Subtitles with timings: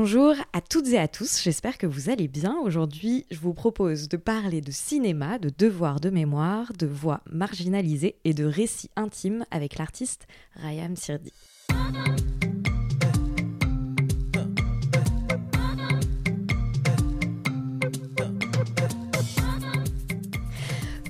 [0.00, 2.56] Bonjour à toutes et à tous, j'espère que vous allez bien.
[2.62, 8.14] Aujourd'hui, je vous propose de parler de cinéma, de devoirs de mémoire, de voix marginalisées
[8.24, 11.32] et de récits intimes avec l'artiste Rayam Sirdi.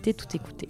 [0.00, 0.68] tout écouter.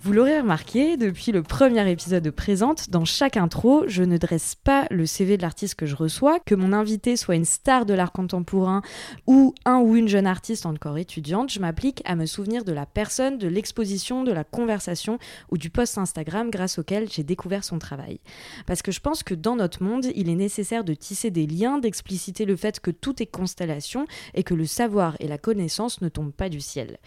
[0.00, 4.54] Vous l'aurez remarqué, depuis le premier épisode de Présente, dans chaque intro, je ne dresse
[4.54, 7.94] pas le CV de l'artiste que je reçois, que mon invité soit une star de
[7.94, 8.82] l'art contemporain
[9.26, 12.86] ou un ou une jeune artiste encore étudiante, je m'applique à me souvenir de la
[12.86, 15.18] personne, de l'exposition, de la conversation
[15.50, 18.20] ou du post Instagram grâce auquel j'ai découvert son travail.
[18.66, 21.80] Parce que je pense que dans notre monde, il est nécessaire de tisser des liens,
[21.80, 26.08] d'expliciter le fait que tout est constellation et que le savoir et la connaissance ne
[26.08, 26.98] tombent pas du ciel.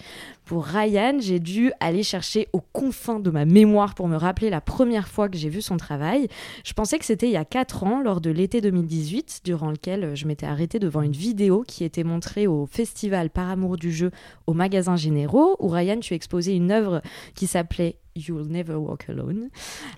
[0.43, 5.07] Pour Ryan, j'ai dû aller chercher au de ma mémoire pour me rappeler la première
[5.07, 6.27] fois que j'ai vu son travail.
[6.63, 10.15] Je pensais que c'était il y a 4 ans, lors de l'été 2018, durant lequel
[10.15, 14.11] je m'étais arrêtée devant une vidéo qui était montrée au festival Par amour du jeu
[14.47, 17.01] au magasin Généraux, où Ryan, tu exposais une œuvre
[17.35, 19.49] qui s'appelait You'll Never Walk Alone,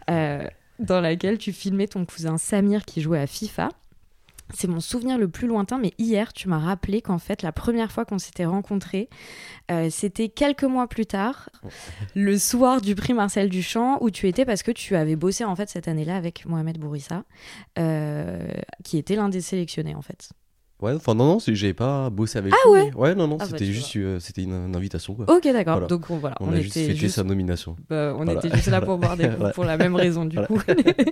[0.09, 0.45] euh,
[0.79, 3.69] dans laquelle tu filmais ton cousin Samir qui jouait à FIFA.
[4.53, 7.91] C'est mon souvenir le plus lointain, mais hier, tu m'as rappelé qu'en fait, la première
[7.91, 9.09] fois qu'on s'était rencontrés,
[9.71, 11.49] euh, c'était quelques mois plus tard,
[12.15, 15.55] le soir du prix Marcel Duchamp, où tu étais parce que tu avais bossé en
[15.55, 17.23] fait cette année-là avec Mohamed Bourissa,
[17.79, 18.47] euh,
[18.83, 20.29] qui était l'un des sélectionnés en fait.
[20.83, 22.91] Ouais, enfin non, non, j'avais pas bossé avec ah lui.
[22.93, 25.15] Ouais non, non, ah bah, c'était juste euh, c'était une, invitation.
[25.15, 25.33] Quoi.
[25.33, 25.87] Ok, d'accord.
[25.87, 27.77] Donc on, voilà, on, a juste fêté sa nomination.
[27.89, 30.61] Bah, on était juste là pour boire des coups pour la même raison du coup.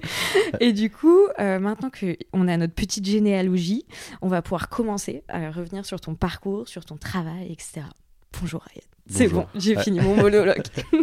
[0.59, 3.85] Et du coup, euh, maintenant que on a notre petite généalogie,
[4.21, 7.83] on va pouvoir commencer à revenir sur ton parcours, sur ton travail, etc.
[8.41, 8.90] Bonjour Ryan.
[9.07, 10.63] C'est bon, j'ai fini mon monologue.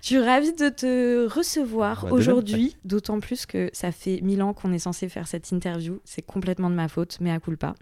[0.00, 4.54] Je suis ravie de te recevoir bah, aujourd'hui, d'autant plus que ça fait mille ans
[4.54, 6.00] qu'on est censé faire cette interview.
[6.04, 7.74] C'est complètement de ma faute, mais à pas.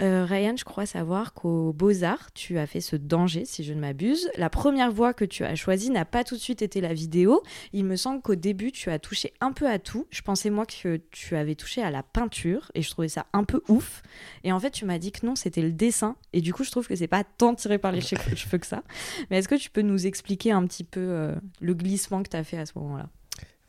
[0.00, 3.80] Euh, Ryan, je crois savoir qu'au Beaux-Arts, tu as fait ce danger, si je ne
[3.80, 4.30] m'abuse.
[4.36, 7.42] La première voie que tu as choisie n'a pas tout de suite été la vidéo.
[7.72, 10.06] Il me semble qu'au début, tu as touché un peu à tout.
[10.10, 13.44] Je pensais, moi, que tu avais touché à la peinture et je trouvais ça un
[13.44, 14.02] peu ouf.
[14.44, 16.16] Et en fait, tu m'as dit que non, c'était le dessin.
[16.32, 18.82] Et du coup, je trouve que c'est pas tant tiré par les cheveux que ça.
[19.30, 22.36] Mais est-ce que tu peux nous expliquer un petit peu euh, le glissement que tu
[22.36, 23.08] as fait à ce moment-là?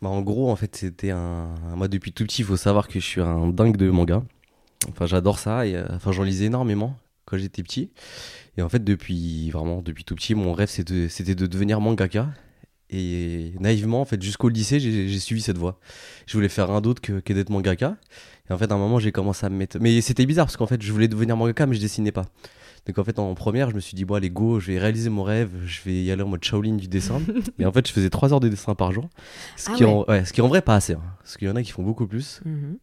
[0.02, 1.56] Bah, En gros, en fait, c'était un.
[1.76, 4.24] Moi, depuis tout petit, il faut savoir que je suis un dingue de manga.
[4.88, 7.92] Enfin, j'adore ça et euh, enfin, j'en lisais énormément quand j'étais petit.
[8.58, 12.30] Et en fait, depuis vraiment depuis tout petit, mon rêve c'était de, devenir mangaka.
[12.92, 15.80] Et naïvement, en fait, jusqu'au lycée, j'ai suivi cette voie.
[16.26, 17.98] Je voulais faire un d'autre que, que d'être mangaka.
[18.50, 19.78] Et en fait, à un moment, j'ai commencé à me mettre.
[19.80, 22.26] Mais c'était bizarre parce qu'en fait, je voulais devenir mangaka, mais je dessinais pas.
[22.88, 25.10] Donc en fait, en première, je me suis dit, bon, allez, go, je vais réaliser
[25.10, 27.22] mon rêve, je vais y aller en mode Shaolin du dessin.
[27.60, 29.10] Mais en fait, je faisais 3 heures de dessin par jour.
[29.56, 30.06] Ce, ah qui, En...
[30.08, 30.94] ce qui en vrai pas assez.
[30.94, 31.04] Hein.
[31.20, 32.42] Parce qu'il y en a qui font beaucoup plus.
[32.46, 32.78] Mhm.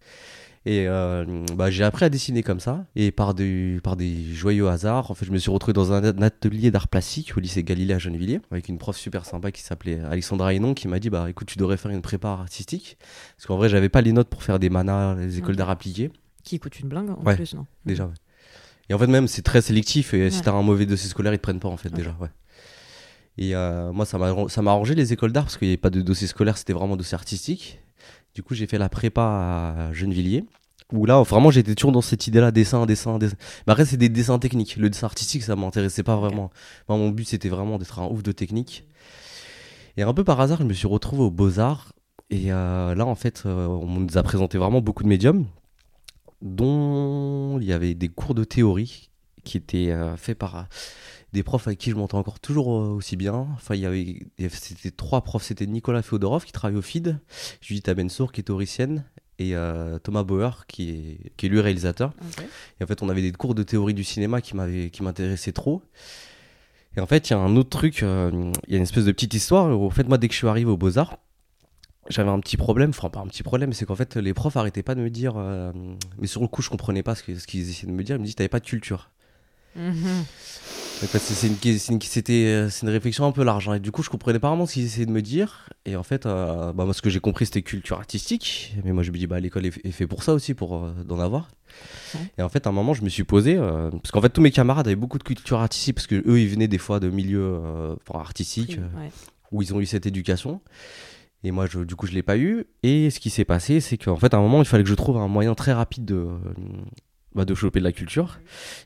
[0.67, 2.87] Et euh, bah, j'ai appris à dessiner comme ça.
[2.97, 6.03] Et par des, par des joyeux hasards, en fait, je me suis retrouvé dans un
[6.21, 10.01] atelier d'art plastique au lycée Galilée à Gennevilliers, avec une prof super sympa qui s'appelait
[10.01, 12.99] Alexandra Hénon, qui m'a dit Bah écoute, tu devrais faire une prépa artistique.
[13.37, 16.11] Parce qu'en vrai, j'avais pas les notes pour faire des manas, les écoles d'art appliquées.
[16.43, 18.15] Qui coûte une blingue en plus, non Déjà, ouais.
[18.89, 20.15] Et en fait, même, c'est très sélectif.
[20.15, 22.31] Et si t'as un mauvais dossier scolaire, ils te prennent pas, en fait, déjà, ouais.
[23.39, 26.03] Et euh, moi, ça m'a arrangé les écoles d'art parce qu'il n'y avait pas de
[26.03, 27.79] dossier scolaire, c'était vraiment dossier artistique.
[28.37, 30.45] Du coup, j'ai fait la prépa à Gennevilliers.
[30.93, 33.35] Où là, vraiment, j'étais toujours dans cette idée-là, dessin, dessin, dessin.
[33.67, 34.77] Mais après, c'est des dessins techniques.
[34.77, 36.51] Le dessin artistique, ça m'intéressait pas vraiment.
[36.91, 38.85] mon but, c'était vraiment d'être un ouf de technique.
[39.97, 41.95] Et un peu par hasard, je me suis retrouvé aux Beaux-Arts.
[42.29, 45.47] Et euh, là, en fait, euh, on nous a présenté vraiment beaucoup de médiums,
[46.43, 49.09] dont il y avait des cours de théorie
[49.45, 50.67] qui étaient euh, faits par
[51.33, 53.47] des profs avec qui je m'entends encore toujours aussi bien.
[53.55, 54.21] Enfin, il y avait,
[54.51, 55.45] c'était trois profs.
[55.45, 57.19] C'était Nicolas Féodorov qui travaille au FID,
[57.61, 59.05] Judith Abensour qui est théoricienne
[59.39, 62.13] et euh, Thomas Bauer qui est, qui est lui réalisateur.
[62.81, 65.83] Et en fait, on avait des cours de théorie du cinéma qui m'intéressaient trop.
[66.97, 69.05] Et en fait, il y a un autre truc, euh, il y a une espèce
[69.05, 69.79] de petite histoire.
[69.79, 71.19] Où, en fait, moi, dès que je suis arrivé aux Beaux-Arts,
[72.09, 74.85] j'avais un petit problème, enfin pas un petit problème, c'est qu'en fait les profs arrêtaient
[74.85, 75.73] pas de me dire, euh,
[76.19, 77.37] mais sur le coup je comprenais pas ce qu'ils
[77.69, 79.11] essayaient de me dire, ils me disaient t'avais pas de culture.
[79.75, 80.25] Mhm.
[80.99, 83.69] C'est une, c'est une réflexion un peu large.
[83.69, 83.75] Hein.
[83.75, 85.69] Et du coup, je comprenais pas vraiment ce qu'ils essayaient de me dire.
[85.85, 88.75] Et en fait, bah, moi, ce que j'ai compris, c'était culture artistique.
[88.85, 91.51] Mais moi, je me dis, bah, l'école est, fait pour ça aussi, pour d'en avoir.
[92.39, 94.51] Et en fait, à un moment, je me suis posé, parce qu'en fait, tous mes
[94.51, 97.61] camarades avaient beaucoup de culture artistique, parce que eux, ils venaient des fois de milieux
[98.13, 98.79] artistiques,
[99.53, 100.61] où ils ont eu cette éducation.
[101.45, 102.67] Et moi, je, du coup, je l'ai pas eu.
[102.83, 104.95] Et ce qui s'est passé, c'est qu'en fait, à un moment, il fallait que je
[104.95, 106.27] trouve un moyen très rapide de,
[107.37, 108.41] bah, de choper de la culture.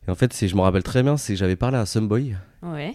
[0.07, 2.35] Et en fait, c'est, je me rappelle très bien, c'est j'avais parlé à Sunboy,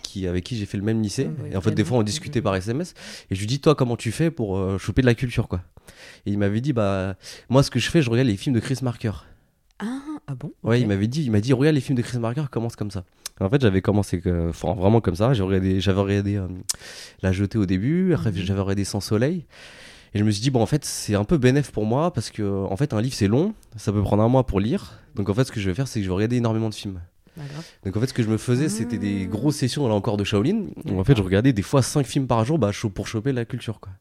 [0.03, 1.29] qui, avec qui j'ai fait le même lycée.
[1.51, 2.93] et en fait, des fois, on discutait par SMS.
[3.31, 5.61] Et je lui dis, toi, comment tu fais pour euh, choper de la culture, quoi?
[6.25, 7.15] Et il m'avait dit, bah,
[7.49, 9.11] moi, ce que je fais, je regarde les films de Chris Marker.
[9.79, 10.51] Ah, ah bon?
[10.63, 12.91] Ouais, il m'avait dit, il m'a dit, regarde les films de Chris Marker, commence comme
[12.91, 13.05] ça.
[13.39, 15.33] En fait, j'avais commencé vraiment comme ça.
[15.33, 16.47] J'avais regardé, j'avais regardé euh,
[17.21, 18.31] La Jetée au début, mhm.
[18.35, 19.45] j'avais regardé Sans Soleil.
[20.15, 22.29] Et je me suis dit, bon, en fait, c'est un peu bénéf pour moi parce
[22.31, 24.99] que, en fait, un livre, c'est long, ça peut prendre un mois pour lire.
[25.13, 26.73] Donc, en fait, ce que je vais faire, c'est que je vais regarder énormément de
[26.73, 27.01] films.
[27.83, 29.27] Donc, en fait, ce que je me faisais, c'était des ah.
[29.27, 30.67] grosses sessions, là encore, de Shaolin.
[30.85, 33.43] Où, en fait, je regardais des fois 5 films par jour bah, pour choper la
[33.45, 33.91] culture, quoi.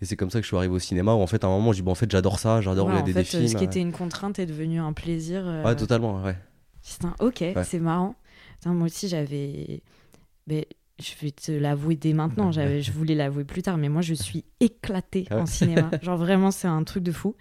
[0.00, 1.50] Et c'est comme ça que je suis arrivé au cinéma où en fait à un
[1.50, 3.48] moment je dis bon en fait j'adore ça, j'adore regarder des films.
[3.48, 5.42] Ce qui était une contrainte est devenu un plaisir.
[5.44, 6.36] Euh, ouais totalement ouais.
[7.18, 8.14] ok c'est marrant
[8.66, 9.82] moi aussi, j'avais.
[10.46, 10.66] Mais
[11.00, 14.44] je vais te l'avouer dès maintenant, je voulais l'avouer plus tard, mais moi je suis
[14.60, 15.90] éclatée en cinéma.
[16.02, 17.36] Genre vraiment, c'est un truc de fou.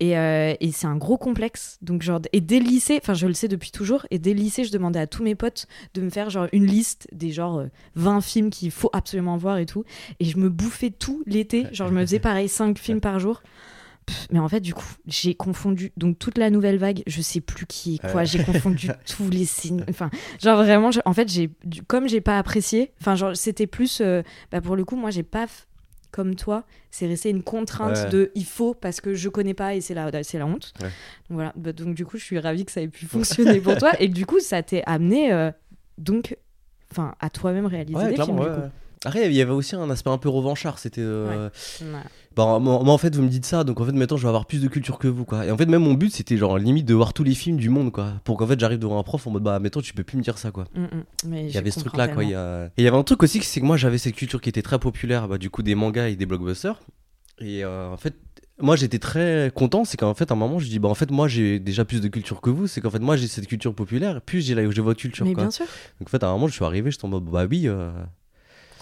[0.00, 1.78] Et, euh, et c'est un gros complexe.
[1.80, 4.40] Donc, genre, et dès le lycée, enfin je le sais depuis toujours, et dès le
[4.40, 7.64] lycée, je demandais à tous mes potes de me faire genre une liste des genre
[7.94, 9.84] 20 euh, films qu'il faut absolument voir et tout.
[10.20, 11.66] Et je me bouffais tout l'été.
[11.72, 13.42] Genre, je me faisais pareil, 5 films par jour
[14.30, 17.02] mais en fait, du coup, j'ai confondu donc toute la nouvelle vague.
[17.06, 18.24] Je sais plus qui est quoi.
[18.24, 19.84] J'ai confondu tous les signes.
[19.88, 20.10] Enfin,
[20.42, 21.50] genre vraiment, en fait, j'ai
[21.86, 22.92] comme j'ai pas apprécié.
[23.00, 24.00] Enfin, genre c'était plus.
[24.00, 25.46] Euh, bah, pour le coup, moi, j'ai pas
[26.10, 26.64] comme toi.
[26.90, 30.22] C'est resté une contrainte de il faut parce que je connais pas et c'est la
[30.22, 30.72] c'est la honte.
[30.80, 30.90] Donc
[31.30, 31.52] voilà.
[31.56, 34.08] Bah, donc du coup, je suis ravie que ça ait pu fonctionner pour toi et
[34.08, 35.50] du coup, ça t'est amené euh,
[35.98, 36.36] donc,
[36.90, 38.40] enfin, à toi-même réaliser des films.
[38.40, 38.68] Du coup.
[39.04, 40.78] Après, il y avait aussi un aspect un peu revanchard.
[40.78, 41.02] C'était.
[41.02, 41.50] Euh,
[42.38, 44.46] bah, moi, en fait, vous me dites ça, donc en fait, maintenant, je vais avoir
[44.46, 45.44] plus de culture que vous, quoi.
[45.44, 47.68] Et en fait, même mon but, c'était genre limite de voir tous les films du
[47.68, 48.12] monde, quoi.
[48.22, 50.22] Pour qu'en fait, j'arrive devant un prof en mode, bah, maintenant, tu peux plus me
[50.22, 50.66] dire ça, quoi.
[50.72, 51.34] Mm, mm.
[51.34, 52.22] il y avait ce truc-là, quoi.
[52.22, 54.62] Et il y avait un truc aussi, c'est que moi, j'avais cette culture qui était
[54.62, 56.80] très populaire, bah, du coup, des mangas et des blockbusters.
[57.40, 58.14] Et euh, en fait,
[58.60, 61.12] moi j'étais très content, c'est qu'en fait à un moment je dis bah en fait
[61.12, 63.72] moi j'ai déjà plus de culture que vous, c'est qu'en fait moi j'ai cette culture
[63.72, 65.24] populaire, plus j'ai j'ai votre culture.
[65.24, 65.66] Mais bien sûr.
[66.00, 67.92] Donc en fait à un moment je suis arrivé, je tombe bah oui, euh,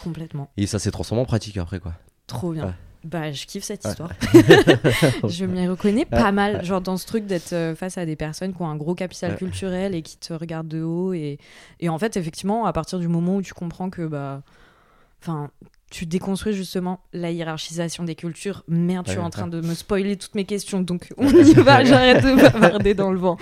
[0.02, 0.50] Complètement.
[0.56, 1.94] Et ça s'est transformé en pratique après, quoi.
[2.26, 2.74] Trop bien.
[3.06, 4.10] Bah, je kiffe cette histoire.
[5.28, 8.52] je m'y reconnais pas mal, genre dans ce truc d'être euh, face à des personnes
[8.52, 11.12] qui ont un gros capital culturel et qui te regardent de haut.
[11.12, 11.38] Et,
[11.78, 14.42] et en fait, effectivement, à partir du moment où tu comprends que, bah,
[15.22, 15.50] enfin,
[15.88, 18.64] tu déconstruis justement la hiérarchisation des cultures.
[18.66, 21.84] Merde, tu es en train de me spoiler toutes mes questions, donc on y va,
[21.84, 23.36] j'arrête de bavarder dans le vent.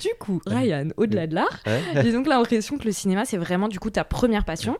[0.00, 1.60] Du coup, Ryan, au-delà de l'art,
[1.94, 4.76] j'ai donc l'impression que le cinéma, c'est vraiment du coup ta première passion.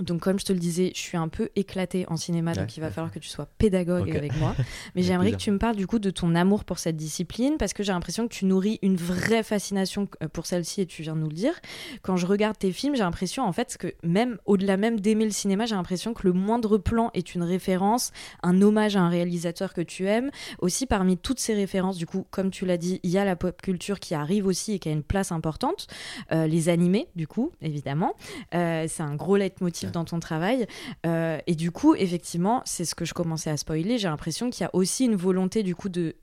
[0.00, 2.80] Donc, comme je te le disais, je suis un peu éclatée en cinéma, donc il
[2.80, 4.54] va falloir que tu sois pédagogue avec moi.
[4.94, 7.74] Mais j'aimerais que tu me parles du coup de ton amour pour cette discipline, parce
[7.74, 11.14] que j'ai l'impression que tu nourris une vraie fascination euh, pour celle-ci, et tu viens
[11.14, 11.54] de nous le dire.
[12.00, 15.30] Quand je regarde tes films, j'ai l'impression en fait que même au-delà même d'aimer le
[15.30, 18.12] cinéma, j'ai l'impression que le moindre plan est une référence,
[18.42, 20.30] un hommage à un réalisateur que tu aimes.
[20.58, 23.36] Aussi, parmi toutes ces références, du coup, comme tu l'as dit, il y a la
[23.36, 25.86] pop culture qui arrive aussi et qui a une place importante.
[26.32, 28.14] Euh, les animés, du coup, évidemment.
[28.54, 30.66] Euh, c'est un gros leitmotiv dans ton travail.
[31.06, 33.98] Euh, et du coup, effectivement, c'est ce que je commençais à spoiler.
[33.98, 36.14] J'ai l'impression qu'il y a aussi une volonté du coup de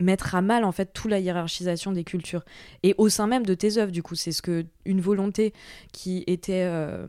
[0.00, 2.44] mettre à mal en fait toute la hiérarchisation des cultures
[2.82, 5.52] et au sein même de tes œuvres du coup c'est ce que une volonté
[5.92, 7.06] qui était euh,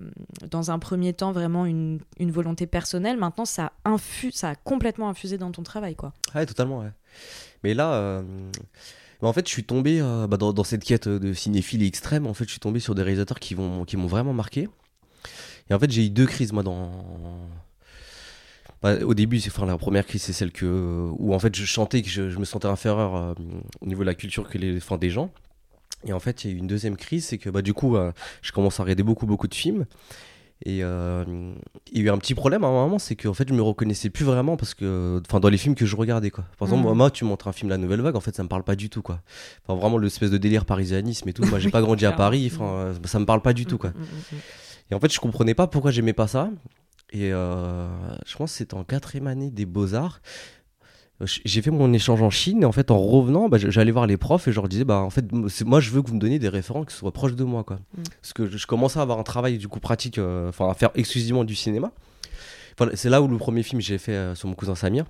[0.50, 5.10] dans un premier temps vraiment une, une volonté personnelle maintenant ça infuse ça a complètement
[5.10, 6.92] infusé dans ton travail quoi ouais totalement ouais
[7.64, 8.22] mais là euh,
[9.22, 12.28] bah, en fait, je suis tombé bah, dans, dans, cette quête de cinéphilie extrême.
[12.28, 14.68] En fait, je suis tombé sur des réalisateurs qui m'ont qui vraiment marqué.
[15.70, 16.90] Et en fait, j'ai eu deux crises, moi, dans.
[18.82, 21.64] Bah, au début, c'est enfin, la première crise, c'est celle que, où en fait je
[21.64, 23.34] chantais que je, me sentais inférieur euh,
[23.80, 25.32] au niveau de la culture que les, enfin, des gens.
[26.06, 27.96] Et en fait, il y a eu une deuxième crise, c'est que bah, du coup,
[27.96, 28.12] euh,
[28.42, 29.86] je commence à regarder beaucoup, beaucoup de films.
[30.66, 31.24] Et euh,
[31.92, 33.62] il y a eu un petit problème à un moment, c'est qu'en fait, je me
[33.62, 36.46] reconnaissais plus vraiment parce que, enfin, dans les films que je regardais, quoi.
[36.58, 36.94] Par exemple, mm.
[36.94, 38.90] moi, tu montres un film La Nouvelle Vague, en fait, ça me parle pas du
[38.90, 39.20] tout, quoi.
[39.66, 41.44] Enfin, vraiment, l'espèce de délire parisianisme et tout.
[41.46, 43.92] Moi, j'ai pas grandi à Paris, enfin, ça me parle pas du tout, quoi.
[43.92, 44.40] Mm, mm,
[44.94, 46.52] et en fait, je comprenais pas pourquoi j'aimais pas ça.
[47.12, 47.88] Et euh,
[48.28, 50.22] je pense que c'était en quatrième année des beaux-arts.
[51.46, 54.18] J'ai fait mon échange en Chine et en fait en revenant, bah, j'allais voir les
[54.18, 55.26] profs et je leur disais bah en fait
[55.64, 57.78] moi je veux que vous me donniez des référents qui soient proches de moi quoi.
[57.98, 58.04] Mm.
[58.22, 60.90] Parce que je, commençais à avoir un travail du coup pratique, euh, enfin à faire
[60.96, 61.92] exclusivement du cinéma.
[62.96, 65.06] c'est là où le premier film j'ai fait euh, sur mon cousin Samir.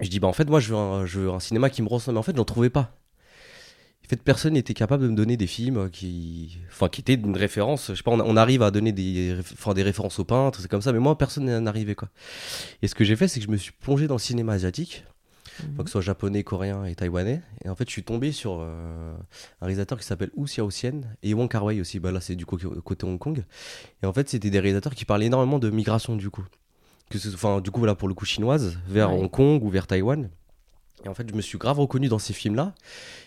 [0.00, 1.88] Je dis bah en fait moi je veux, un, je veux un cinéma qui me
[1.88, 2.96] ressemble mais en fait j'en trouvais pas.
[4.04, 7.36] En fait, personne n'était capable de me donner des films qui, enfin, qui étaient une
[7.36, 7.88] référence.
[7.88, 10.82] Je sais pas, on, arrive à donner des, enfin, des références aux peintres, c'est comme
[10.82, 12.10] ça, mais moi, personne n'en arrivait, quoi.
[12.82, 15.04] Et ce que j'ai fait, c'est que je me suis plongé dans le cinéma asiatique,
[15.78, 17.40] que ce soit japonais, coréen et taïwanais.
[17.64, 19.14] Et en fait, je suis tombé sur euh,
[19.62, 21.98] un réalisateur qui s'appelle Wu Xiaoxian et Wong Kar Wai aussi.
[21.98, 22.66] Bah là, c'est du côté
[23.06, 23.44] Hong Kong.
[24.02, 26.44] Et en fait, c'était des réalisateurs qui parlaient énormément de migration, du coup.
[27.08, 29.86] Que ce, enfin, du coup, voilà, pour le coup chinoise, vers Hong Kong ou vers
[29.86, 30.28] Taïwan.
[31.04, 32.72] Et en fait, je me suis grave reconnu dans ces films-là.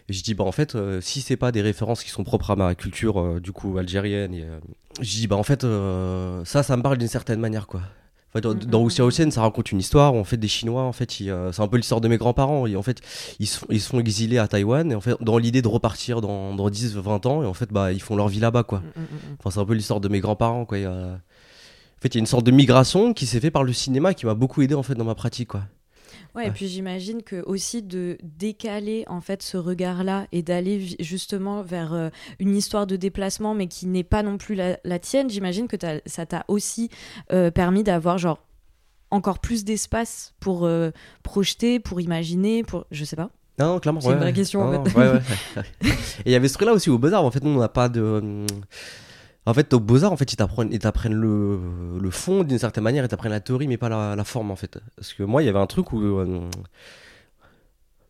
[0.09, 2.51] Et je dis, bah en fait, euh, si c'est pas des références qui sont propres
[2.51, 4.59] à ma culture, euh, du coup, algérienne, et, euh,
[5.01, 5.65] je dis, bah en fait,
[6.45, 7.81] ça, ça me parle d'une certaine manière, quoi.
[8.29, 9.31] En fait, dans, mm, mm, mm.
[9.31, 12.01] ça raconte une histoire où en fait des Chinois, en fait, c'est un peu l'histoire
[12.01, 12.67] de mes grands-parents.
[12.67, 12.99] En fait,
[13.39, 16.53] ils se, ils font exiler à Taïwan et en fait, dans l'idée de repartir dans,
[16.53, 18.81] dans 10, 20 ans, et en fait, bah, ils font leur vie là-bas, quoi.
[19.39, 20.77] Enfin, c'est un peu l'histoire de mes grands-parents, quoi.
[20.77, 24.13] En fait, il y a une sorte de migration qui s'est fait par le cinéma
[24.13, 25.63] qui m'a beaucoup aidé en fait dans ma pratique, quoi.
[26.37, 31.63] Ouais, et puis j'imagine que aussi de décaler en fait ce regard-là et d'aller justement
[31.63, 35.67] vers euh, une histoire de déplacement, mais qui n'est pas non plus la, tienne, j'imagine
[35.67, 36.91] que ça t'a aussi
[37.33, 38.37] euh, permis d'avoir genre
[39.09, 40.91] encore plus d'espace pour euh,
[41.23, 43.31] projeter, pour imaginer, pour je sais pas.
[43.57, 43.99] Non, clairement.
[43.99, 44.95] C'est une vraie question en fait.
[44.95, 45.19] Ouais,
[45.83, 45.91] et
[46.27, 47.25] il y avait ce truc-là aussi au Beaux-Arts.
[47.25, 48.45] En fait, nous, on n'a pas de.
[49.47, 51.57] En fait, au Beaux-Arts, en fait, ils t'apprennent, le,
[52.01, 54.77] le fond d'une certaine manière, ils t'apprennent la théorie, mais pas la, forme, en fait.
[54.97, 56.01] Parce que moi, il y avait un truc où.
[56.01, 56.41] Euh,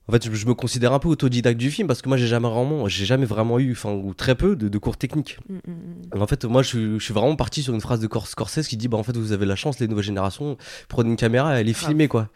[0.07, 2.49] en fait, je, me considère un peu autodidacte du film parce que moi, j'ai jamais
[2.49, 5.37] vraiment, j'ai jamais vraiment eu, enfin, ou très peu de, cours techniques.
[5.47, 6.21] Mm, mm, mm.
[6.21, 8.97] En fait, moi, je, suis vraiment parti sur une phrase de Scorsese qui dit, bah,
[8.97, 12.07] en fait, vous avez la chance, les nouvelles générations, prenez une caméra et allez filmer,
[12.07, 12.29] quoi.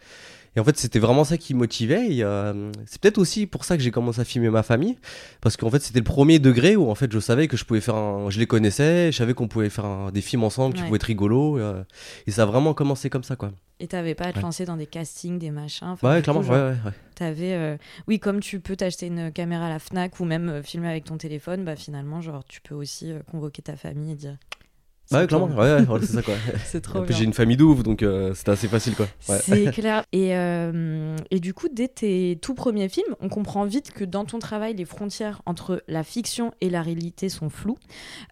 [0.54, 2.08] Et en fait, c'était vraiment ça qui motivait.
[2.20, 4.98] Euh, c'est peut-être aussi pour ça que j'ai commencé à filmer ma famille,
[5.40, 7.80] parce qu'en fait, c'était le premier degré où en fait, je savais que je pouvais
[7.80, 10.96] faire un, je les connaissais, je savais qu'on pouvait faire des films ensemble, qui pouvaient
[10.96, 11.82] être rigolos, euh,
[12.26, 13.52] et ça a vraiment commencé comme ça, quoi.
[13.80, 15.96] Et t'avais pas à te lancer dans des castings, des machins.
[16.02, 16.76] Ouais, clairement, ouais, ouais,
[17.16, 20.88] T'avais, euh, oui, comme tu peux t'acheter une caméra à la Fnac ou même filmer
[20.88, 24.36] avec ton téléphone, bah finalement, genre, tu peux aussi convoquer ta famille et dire
[25.10, 26.34] Ouais, clairement, ouais, ouais, c'est ça quoi.
[26.64, 29.06] c'est trop J'ai une famille d'ouf, donc euh, c'était assez facile quoi.
[29.20, 30.04] C'est clair.
[30.12, 34.24] Et, euh, et du coup, dès tes tout premiers films, on comprend vite que dans
[34.24, 37.78] ton travail, les frontières entre la fiction et la réalité sont floues.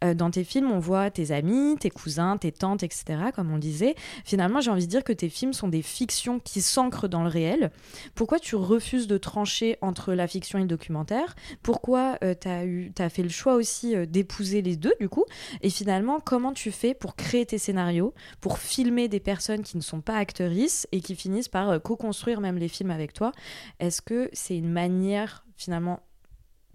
[0.05, 3.55] Euh, dans tes films, on voit tes amis, tes cousins, tes tantes, etc., comme on
[3.55, 3.95] le disait.
[4.25, 7.29] Finalement, j'ai envie de dire que tes films sont des fictions qui s'ancrent dans le
[7.29, 7.73] réel.
[8.15, 11.35] Pourquoi tu refuses de trancher entre la fiction et le documentaire?
[11.63, 12.65] Pourquoi tu as,
[12.99, 15.25] as fait le choix aussi d'épouser les deux, du coup?
[15.61, 19.83] Et finalement, comment tu fais pour créer tes scénarios, pour filmer des personnes qui ne
[19.83, 23.33] sont pas actrices et qui finissent par euh, co-construire même les films avec toi
[23.79, 26.01] Est-ce que c'est une manière finalement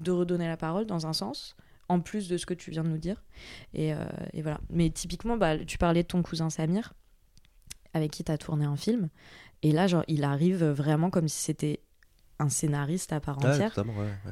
[0.02, 1.56] de redonner la parole dans un sens
[1.88, 3.24] en plus de ce que tu viens de nous dire?
[3.74, 4.60] Et, euh, voilà.
[4.70, 6.94] Mais typiquement, bah, tu parlais de ton cousin Samir,
[7.94, 9.10] avec qui tu as tourné un film.
[9.62, 11.82] Et là, genre, il arrive vraiment comme si c'était
[12.40, 13.74] un scénariste à part entière.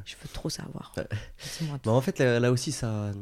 [0.04, 0.92] Je veux trop savoir.
[1.84, 3.12] Bah, en fait, là, aussi, ça.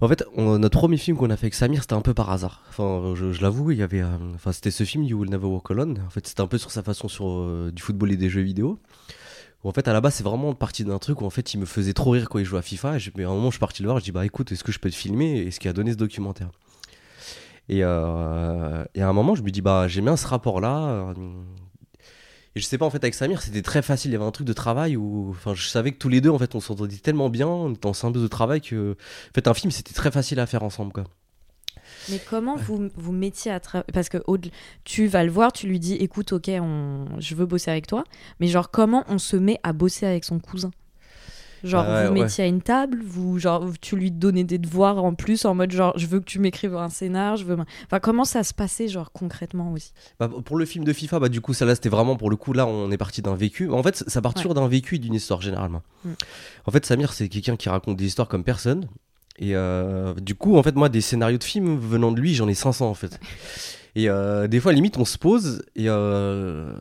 [0.00, 2.62] En fait, notre premier film qu'on a fait avec Samir, c'était un peu par hasard.
[2.68, 5.70] Enfin, je, l'avoue, il y avait, euh, enfin, c'était ce film You Will Never Walk
[5.70, 6.02] Alone.
[6.06, 8.42] En fait, c'était un peu sur sa façon sur euh, du football et des jeux
[8.42, 8.78] vidéo.
[9.64, 11.66] En fait, à la base, c'est vraiment parti d'un truc où en fait, il me
[11.66, 12.98] faisait trop rire quand il jouait à FIFA.
[12.98, 13.98] Et à un moment, je suis parti le voir.
[13.98, 15.92] Je dis bah écoute, est-ce que je peux te filmer Et ce qui a donné
[15.92, 16.50] ce documentaire?
[17.68, 21.14] Et, euh, et, à un moment, je me dis bah j'aime bien ce rapport-là.
[22.56, 24.10] Et je sais pas, en fait, avec Samir, c'était très facile.
[24.10, 26.30] Il y avait un truc de travail où, enfin, je savais que tous les deux,
[26.30, 29.46] en fait, on s'entendait tellement bien, on était en symbiose de travail que, en fait,
[29.46, 31.04] un film, c'était très facile à faire ensemble, quoi.
[32.08, 34.16] Mais comment vous vous mettiez à travailler Parce que
[34.84, 37.04] tu vas le voir, tu lui dis écoute, ok, on...
[37.18, 38.04] je veux bosser avec toi.
[38.40, 40.70] Mais genre, comment on se met à bosser avec son cousin?
[41.66, 45.44] Genre, vous mettiez à une table, vous, genre, tu lui donnais des devoirs en plus,
[45.44, 47.56] en mode genre, je veux que tu m'écrives un scénar, je veux.
[47.84, 49.92] Enfin, comment ça se passait, genre, concrètement aussi?
[50.18, 52.36] Bah, Pour le film de FIFA, bah, du coup, ça là, c'était vraiment pour le
[52.36, 53.70] coup, là, on est parti d'un vécu.
[53.70, 55.82] En fait, ça part toujours d'un vécu et d'une histoire, généralement.
[56.04, 56.10] Mm.
[56.66, 58.86] En fait, Samir, c'est quelqu'un qui raconte des histoires comme personne.
[59.38, 62.48] Et euh, du coup, en fait, moi, des scénarios de films venant de lui, j'en
[62.48, 63.20] ai 500, en fait.
[63.96, 65.88] Et euh, des fois, limite, on se pose et.
[65.88, 66.76] Euh,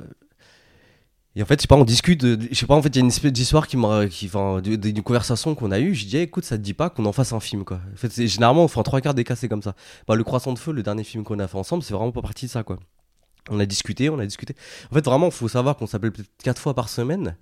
[1.37, 2.99] et en fait, je sais pas, on discute, je sais pas, en fait, il y
[2.99, 5.93] a une espèce d'histoire qui m'a, enfin, d'une conversation qu'on a eue.
[5.93, 7.81] Je dis, écoute, ça te dit pas qu'on en fasse un film, quoi.
[7.93, 9.75] En fait, généralement, on fait un trois quarts des c'est comme ça.
[10.07, 12.21] Bah, le Croissant de Feu, le dernier film qu'on a fait ensemble, c'est vraiment pas
[12.21, 12.79] partie de ça, quoi.
[13.49, 14.55] On a discuté, on a discuté.
[14.89, 17.35] En fait, vraiment, faut savoir qu'on s'appelle peut-être quatre fois par semaine.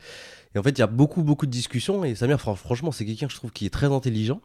[0.56, 2.04] Et en fait, il y a beaucoup, beaucoup de discussions.
[2.04, 4.42] Et Samir, franchement, c'est quelqu'un, je trouve, qui est très intelligent.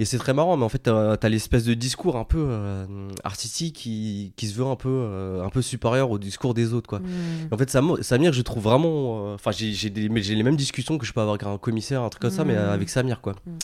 [0.00, 3.08] Et c'est très marrant, mais en fait, t'as as, l'espèce de discours un peu euh,
[3.22, 6.88] artistique qui, qui, se veut un peu, euh, un peu supérieur au discours des autres,
[6.88, 6.98] quoi.
[6.98, 7.52] Hmm.
[7.52, 7.70] En fait,
[8.02, 9.28] Samir, je trouve vraiment.
[9.28, 12.22] Euh, enfin, j'ai les mêmes discussions que je peux avoir avec un commissaire, un truc
[12.22, 12.70] comme ça, mais hmm.
[12.70, 13.34] avec Samir, quoi.
[13.46, 13.58] Hmm.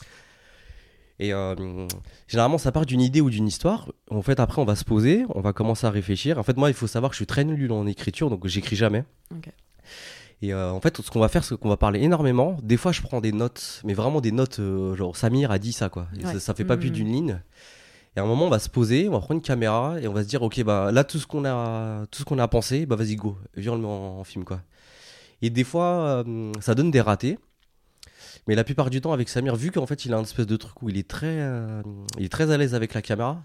[1.19, 1.33] Et
[2.29, 3.93] généralement, ça part d'une idée ou d'une histoire.
[4.11, 6.39] En fait, après, on va se poser, on va commencer à réfléchir.
[6.39, 8.77] En fait, moi, il faut savoir que je suis très nul en écriture, donc j'écris
[8.77, 9.05] jamais.
[10.43, 12.57] Et euh, en fait, ce qu'on va faire, c'est qu'on va parler énormément.
[12.63, 15.73] Des fois, je prends des notes, mais vraiment des notes, euh, genre Samir a dit
[15.73, 16.07] ça, quoi.
[16.17, 16.33] Ouais.
[16.35, 16.95] Ça, ça fait pas plus Mhm.
[16.95, 17.41] d'une ligne.
[18.17, 20.13] Et à un moment, on va se poser, on va prendre une caméra et on
[20.13, 22.87] va se dire, ok, bah là, tout ce qu'on a, tout ce qu'on a pensé,
[22.87, 24.63] bah vas-y, go, viens, on le met en, en film, quoi.
[25.43, 27.39] Et des fois, euh, ça donne des ratés.
[28.49, 30.57] Mais la plupart du temps, avec Samir, vu qu'en fait, il a un espèce de
[30.57, 31.39] truc où il est très,
[32.19, 33.43] il est très à l'aise avec la caméra,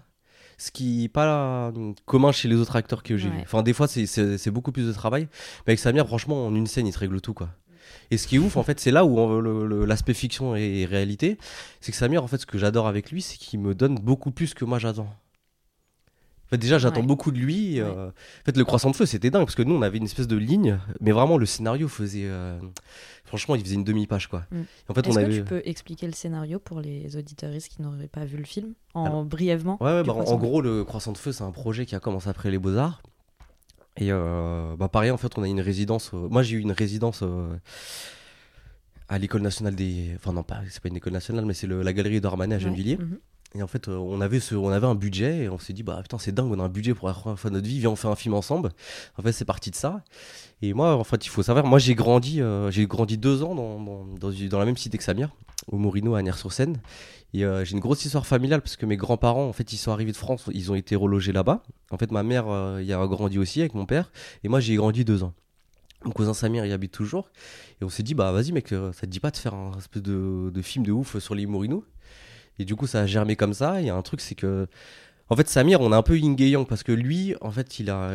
[0.58, 3.36] ce qui n'est pas euh, commun chez les autres acteurs que j'ai Ouais.
[3.36, 3.42] vus.
[3.42, 5.28] Enfin, des fois, c'est- beaucoup plus de travail.
[5.66, 7.48] Mais avec Samir, franchement, en une scène, il te règle tout, quoi.
[8.10, 11.38] Et ce qui est ouf, en fait, c'est là où l'aspect fiction et réalité,
[11.80, 14.30] c'est que Samir, en fait, ce que j'adore avec lui, c'est qu'il me donne beaucoup
[14.30, 15.08] plus que moi j'attends.
[16.46, 17.06] En fait, déjà, j'attends Ouais.
[17.06, 17.80] beaucoup de lui.
[17.82, 17.86] Ouais.
[17.88, 20.04] euh, En fait, le croissant de feu, c'était dingue parce que nous, on avait une
[20.04, 22.24] espèce de ligne, mais vraiment, le scénario faisait.
[22.26, 22.58] euh,
[23.24, 24.44] Franchement, il faisait une demi-page, quoi.
[24.52, 24.60] Mm.
[24.88, 25.28] En fait, on Est-ce avait.
[25.30, 28.74] que tu peux expliquer le scénario pour les auditeuristes qui n'auraient pas vu le film
[28.94, 31.86] en Alors- brièvement Ouais, ouais, bah, en- gros, le Croissant de Feu, c'est un projet
[31.86, 33.02] qui a commencé après les Beaux-Arts.
[33.96, 36.12] Et euh, bah, pareil, en fait, on a une résidence.
[36.12, 37.48] Moi, j'ai eu une résidence euh,
[39.08, 40.12] à l'école nationale des.
[40.16, 42.58] Enfin, non, pas, c'est pas une école nationale, mais c'est le- la galerie d'Ormanet à.
[42.60, 42.98] Gennevilliers.
[42.98, 43.18] Mhm.
[43.54, 46.00] Et en fait, euh, on, avait on avait un budget et on s'est dit, bah
[46.02, 47.90] putain, c'est dingue, on a un budget pour la première fois de notre vie, viens,
[47.90, 48.70] on fait un film ensemble.
[49.16, 50.02] En fait, c'est parti de ça.
[50.62, 53.54] Et moi, en fait, il faut savoir, moi, j'ai grandi, euh, j'ai grandi deux ans
[53.54, 55.30] dans, dans, la même cité que Samir,
[55.70, 56.80] au Morino, à Nières-sur-Seine.
[57.34, 59.92] Et euh, j'ai une grosse histoire familiale parce que mes grands-parents, en fait, ils sont
[59.92, 61.62] arrivés de France, ils ont été relogés là-bas.
[61.90, 62.46] En fait, ma mère
[62.80, 64.10] y a grandi aussi avec mon père.
[64.42, 65.34] Et moi, j'y ai grandi deux ans.
[66.04, 67.30] Mon cousin Samir y habite toujours.
[67.80, 70.02] Et on s'est dit, bah vas-y, mec, ça te dit pas de faire un espèce
[70.02, 71.84] de, de film de ouf sur les Morinos
[72.58, 73.80] Et du coup, ça a germé comme ça.
[73.80, 74.66] Il y a un truc, c'est que.
[75.28, 77.78] En fait, Samir, on est un peu yin et yang parce que lui, en fait,
[77.78, 78.12] il a.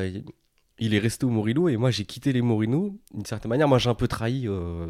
[0.79, 3.67] Il est resté au Morino et moi j'ai quitté les Morinos d'une certaine manière.
[3.67, 4.87] Moi j'ai un peu trahi, euh,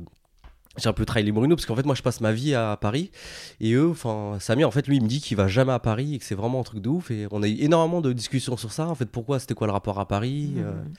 [0.78, 2.78] j'ai un peu trahi les Morinos parce qu'en fait moi je passe ma vie à
[2.80, 3.12] Paris
[3.60, 6.16] et eux, enfin Samir en fait lui il me dit qu'il va jamais à Paris
[6.16, 8.56] et que c'est vraiment un truc de ouf et on a eu énormément de discussions
[8.56, 8.88] sur ça.
[8.88, 10.94] En fait pourquoi c'était quoi le rapport à Paris euh, Mhm.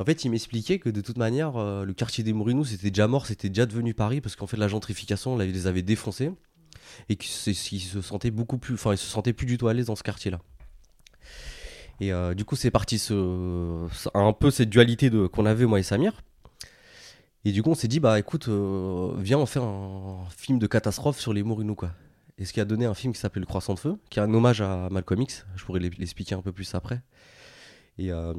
[0.00, 3.06] en fait, il m'expliquait que de toute manière, euh, le quartier des Morinos, c'était déjà
[3.06, 6.32] mort, c'était déjà devenu Paris, parce qu'en fait, la gentrification, là, ils les avait défoncés,
[7.08, 9.86] et qu'ils se, sentaient beaucoup plus, enfin, ils se sentaient plus du tout à l'aise
[9.86, 10.40] dans ce quartier-là.
[12.00, 15.78] Et euh, du coup, c'est parti ce, un peu cette dualité de, qu'on avait, moi
[15.78, 16.22] et Samir.
[17.44, 20.66] Et du coup, on s'est dit, bah écoute, euh, viens, on fait un film de
[20.66, 21.92] catastrophe sur les Morinos, quoi.
[22.38, 24.22] Et ce qui a donné un film qui s'appelle Le Croissant de Feu, qui est
[24.22, 25.46] un hommage à Malcolm X.
[25.56, 27.02] Je pourrais l'e- l'expliquer un peu plus après.
[27.98, 28.32] Et euh,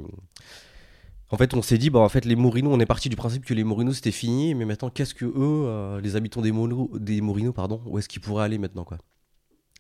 [1.32, 3.46] en fait, on s'est dit, bah en fait, les Morinos, on est parti du principe
[3.46, 6.92] que les Morinos c'était fini, mais maintenant, qu'est-ce que eux, euh, les habitants des, Mono-
[6.98, 7.22] des
[7.54, 8.98] pardon, où est-ce qu'ils pourraient aller maintenant, quoi?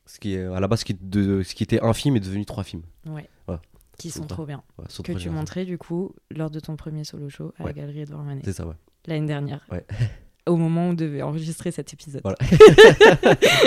[0.05, 2.15] Ce qui est à la base, ce qui, est de, ce qui était un film
[2.15, 2.83] est devenu trois films.
[3.05, 3.27] Ouais.
[3.97, 4.63] Qui sont trop bien.
[4.79, 5.31] Ouais, Que tu générations.
[5.31, 8.53] montrais du coup lors de ton premier solo show à la galerie Edouard Manet C'est
[8.53, 8.73] ça, ouais.
[9.05, 9.63] l'année dernière.
[9.71, 9.85] Ouais.
[10.47, 12.21] Au moment où on devait enregistrer cet épisode.
[12.23, 12.37] Voilà.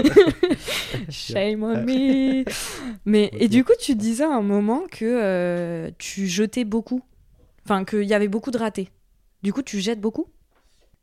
[1.08, 2.44] Shame on me.
[3.04, 7.00] Mais et du coup, tu disais à un moment que euh, tu jetais beaucoup.
[7.64, 8.90] Enfin, qu'il y avait beaucoup de ratés.
[9.42, 10.26] Du coup, tu jettes beaucoup?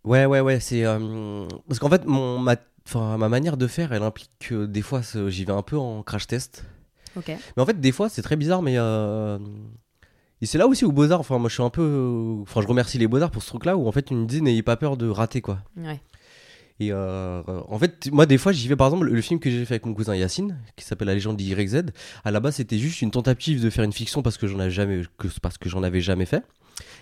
[0.04, 0.84] Ouais, ouais, ouais, c'est.
[0.86, 2.56] euh, Parce qu'en fait, mon, ma,
[3.30, 6.66] manière de faire, elle implique que des fois, j'y vais un peu en crash test.
[7.16, 7.28] Ok.
[7.28, 8.76] Mais en fait, des fois, c'est très bizarre, mais.
[8.78, 9.38] euh,
[10.42, 12.38] Et c'est là aussi où Beaux-Arts, enfin, moi, je suis un peu.
[12.42, 14.64] Enfin, je remercie les Beaux-Arts pour ce truc-là où, en fait, ils me disent, n'ayez
[14.64, 15.60] pas peur de rater, quoi.
[15.78, 16.00] Ouais.
[16.82, 19.66] Et euh, en fait, moi, des fois, j'y vais, par exemple, le film que j'ai
[19.66, 21.84] fait avec mon cousin Yacine, qui s'appelle La légende d'YZ,
[22.26, 24.72] à la base, c'était juste une tentative de faire une fiction parce que j'en avais
[24.72, 25.28] jamais, que,
[25.86, 26.44] avais jamais fait.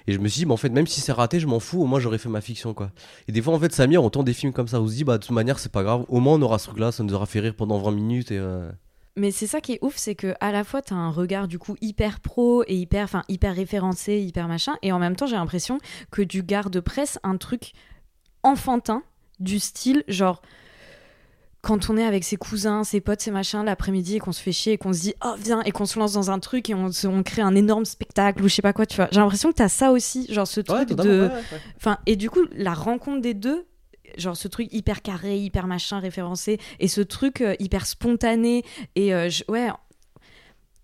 [0.06, 1.82] Et je me suis dit, bah, en fait, même si c'est raté, je m'en fous,
[1.82, 2.92] au moins j'aurais fait ma fiction, quoi.
[3.30, 5.06] Et des fois, en fait, Samir, on tend des films comme ça, on se dit,
[5.06, 7.14] bah, de toute manière, c'est pas grave, au moins on aura ce truc-là, ça nous
[7.14, 8.38] aura fait rire pendant 20 minutes, et.
[8.38, 8.70] euh,
[9.16, 11.58] Mais c'est ça qui est ouf, c'est que à la fois t'as un regard du
[11.58, 15.78] coup hyper pro et hyper, hyper référencé, hyper machin, et en même temps j'ai l'impression
[16.12, 17.72] que tu gardes presque un truc
[18.44, 19.04] enfantin
[19.40, 20.42] du style genre
[21.62, 24.54] quand on est avec ses cousins, ses potes, ses machins l'après-midi et qu'on se fait
[24.54, 26.74] chier et qu'on se dit oh viens et qu'on se lance dans un truc et
[26.74, 29.10] on, se- on crée un énorme spectacle ou je sais pas quoi, tu vois.
[29.12, 31.60] J'ai l'impression que t'as ça aussi, genre ce truc de, ouais, ouais, ouais.
[31.76, 33.66] Enfin, et du coup, la rencontre des deux,
[34.18, 38.64] genre ce truc hyper carré, hyper machin référencé, et ce truc euh, hyper spontané,
[38.96, 39.68] et euh, je- ouais.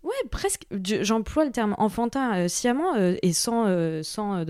[0.06, 0.65] Ouais, presque.
[0.72, 4.46] je- J'emploie le terme enfantin euh, sciemment euh, et sans, euh, sans,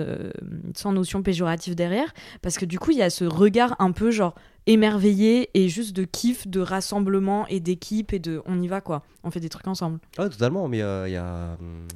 [0.76, 4.12] sans notion péjorative derrière, parce que du coup, il y a ce regard un peu
[4.12, 4.36] genre
[4.68, 9.04] émerveillé et juste de kiff, de rassemblement et d'équipe et de on y va quoi.
[9.24, 10.00] On fait des trucs ensemble.
[10.18, 11.56] Ouais, totalement, mais il y a.
[11.60, 11.88] hum,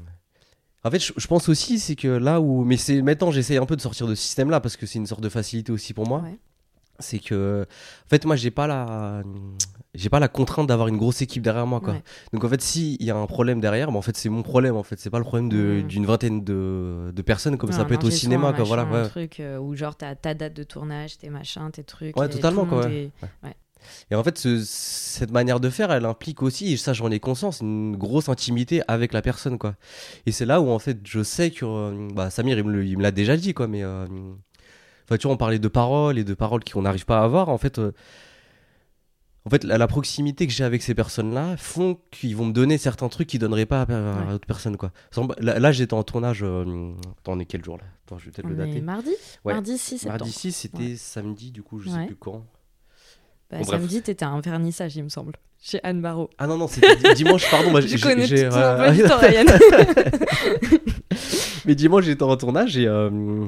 [0.85, 2.63] En fait, je, je pense aussi, c'est que là où.
[2.63, 5.05] Mais c'est maintenant, j'essaye un peu de sortir de ce système-là parce que c'est une
[5.07, 6.21] sorte de facilité aussi pour moi.
[6.21, 6.37] Ouais.
[6.99, 7.65] C'est que.
[8.05, 9.21] En fait, moi, j'ai pas la.
[9.99, 11.93] J'ai pas la contrainte d'avoir une grosse équipe derrière moi, quoi.
[11.93, 12.03] Ouais.
[12.31, 14.75] Donc, en fait, s'il y a un problème derrière, bah, en fait, c'est mon problème,
[14.77, 14.97] en fait.
[14.99, 15.87] C'est pas le problème Mhm.
[15.87, 18.63] d'une vingtaine de, de personnes comme ça peut être au cinéma, quoi.
[18.63, 19.09] Voilà, un ouais.
[19.09, 22.15] truc euh, où genre t'as ta date de tournage, tes machins, tes trucs.
[22.17, 23.11] Ouais, totalement, quoi, ouais.
[24.11, 27.19] Et en fait, ce- cette manière de faire, elle implique aussi, et ça j'en ai
[27.19, 29.75] conscience, une grosse intimité avec la personne, quoi.
[30.25, 32.65] Et c'est là où en fait, je sais que, euh, bah, Samir, il
[32.97, 34.05] me l'a déjà dit, quoi, mais euh,
[35.17, 37.49] tu vois, on parlait de paroles et de paroles qu'on n'arrive pas à avoir.
[37.49, 37.91] En fait, euh,
[39.49, 42.77] en fait, la, la proximité que j'ai avec ces personnes-là font qu'ils vont me donner
[42.77, 43.87] certains trucs qu'ils donneraient pas à, à
[44.25, 44.31] Ouais.
[44.33, 44.91] d'autres personnes, quoi.
[45.39, 46.41] Là, là, j'étais en tournage.
[46.43, 47.83] euh, Attends, on est quel jour là?
[48.05, 48.81] Attends, je vais peut-être le dater.
[48.81, 49.09] mardi?
[49.43, 49.53] Ouais.
[49.53, 50.19] Mardi 6 septembre.
[50.19, 52.45] Mardi 6, c'était samedi, du coup, je sais plus quand.
[53.49, 56.29] Bah, Bon, samedi, t'étais à un vernissage, il me semble, chez Anne Barrault.
[56.37, 57.71] Ah non, non, c'était di- dimanche, pardon.
[57.71, 59.45] bah, Je connais tout Ryan.
[61.65, 62.87] Mais dimanche, j'étais en tournage et.
[62.87, 63.47] euh,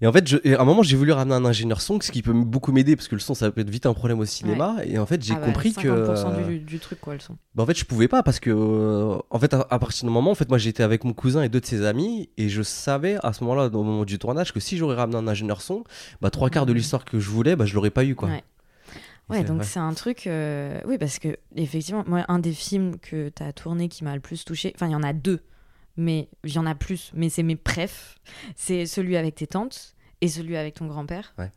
[0.00, 2.12] Et en fait, je- et à un moment, j'ai voulu ramener un ingénieur son, ce
[2.12, 4.24] qui peut beaucoup m'aider parce que le son, ça peut être vite un problème au
[4.24, 4.76] cinéma.
[4.84, 5.88] Et en fait, j'ai Ah bah, compris que.
[5.88, 7.36] 50% euh, du, du truc, quoi, le son.
[7.56, 10.12] Bah, en fait, je pouvais pas parce que, euh, en fait, à, à partir du
[10.12, 12.62] moment, en fait, moi, j'étais avec mon cousin et deux de ses amis et je
[12.62, 15.82] savais à ce moment-là, au moment du tournage, que si j'aurais ramené un ingénieur son,
[16.20, 18.28] bah, trois quarts de l'histoire que je voulais, bah, je l'aurais pas eu, quoi.
[19.30, 19.44] Ouais.
[19.44, 20.26] Donc c'est un truc.
[20.26, 24.14] euh, Oui, parce que, effectivement, moi, un des films que tu as tourné qui m'a
[24.14, 25.40] le plus touché, enfin, il y en a deux,
[25.98, 28.16] mais il y en a plus, mais c'est mes préf.
[28.56, 31.34] C'est celui avec tes tantes et celui avec ton grand-père.
[31.38, 31.50] Ouais.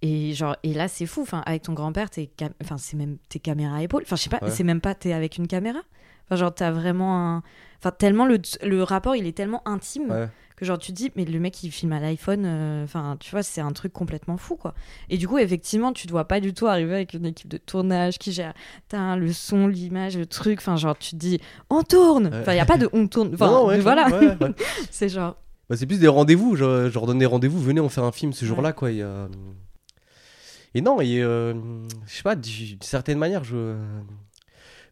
[0.00, 1.22] Et, genre, et là, c'est fou.
[1.22, 4.02] Enfin, avec ton grand-père, t'es cam- enfin, c'est même tes caméras à épaules.
[4.04, 4.50] Enfin, je sais pas, Ouais.
[4.50, 5.80] c'est même pas t'es avec une caméra.
[6.26, 7.42] Enfin, genre, t'as vraiment un.
[7.80, 10.28] Enfin, tellement le, le rapport, il est tellement intime Ouais.
[10.58, 13.30] Que genre tu te dis mais le mec il filme à l'iPhone euh, enfin tu
[13.30, 14.74] vois c'est un truc complètement fou quoi
[15.08, 18.18] et du coup effectivement tu dois pas du tout arriver avec une équipe de tournage
[18.18, 18.54] qui gère
[18.92, 21.40] le son l'image le truc enfin genre tu te dis
[21.70, 24.36] on tourne enfin il y a pas de on tourne enfin Non, ouais, voilà ouais,
[24.40, 24.54] ouais.
[24.90, 25.36] c'est genre
[25.70, 28.12] Bah, c'est plus des rendez-vous, je, je leur donne des rendez-vous, venez on fait un
[28.12, 28.90] film ce jour-là quoi.
[28.90, 29.28] Et, euh,
[30.74, 31.54] et non, et euh,
[32.06, 33.76] je sais pas, d'une certaine manière, je.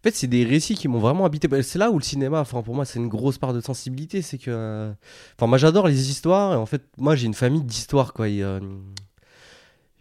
[0.07, 1.49] Fait, c'est des récits qui m'ont vraiment habité.
[1.49, 4.23] Bah, C'est là où le cinéma, enfin pour moi, c'est une grosse part de sensibilité,
[4.23, 4.93] c'est que,
[5.37, 6.61] enfin moi j'adore les histoires.
[6.61, 8.27] En fait, moi j'ai une famille d'histoires quoi.
[8.27, 8.61] euh,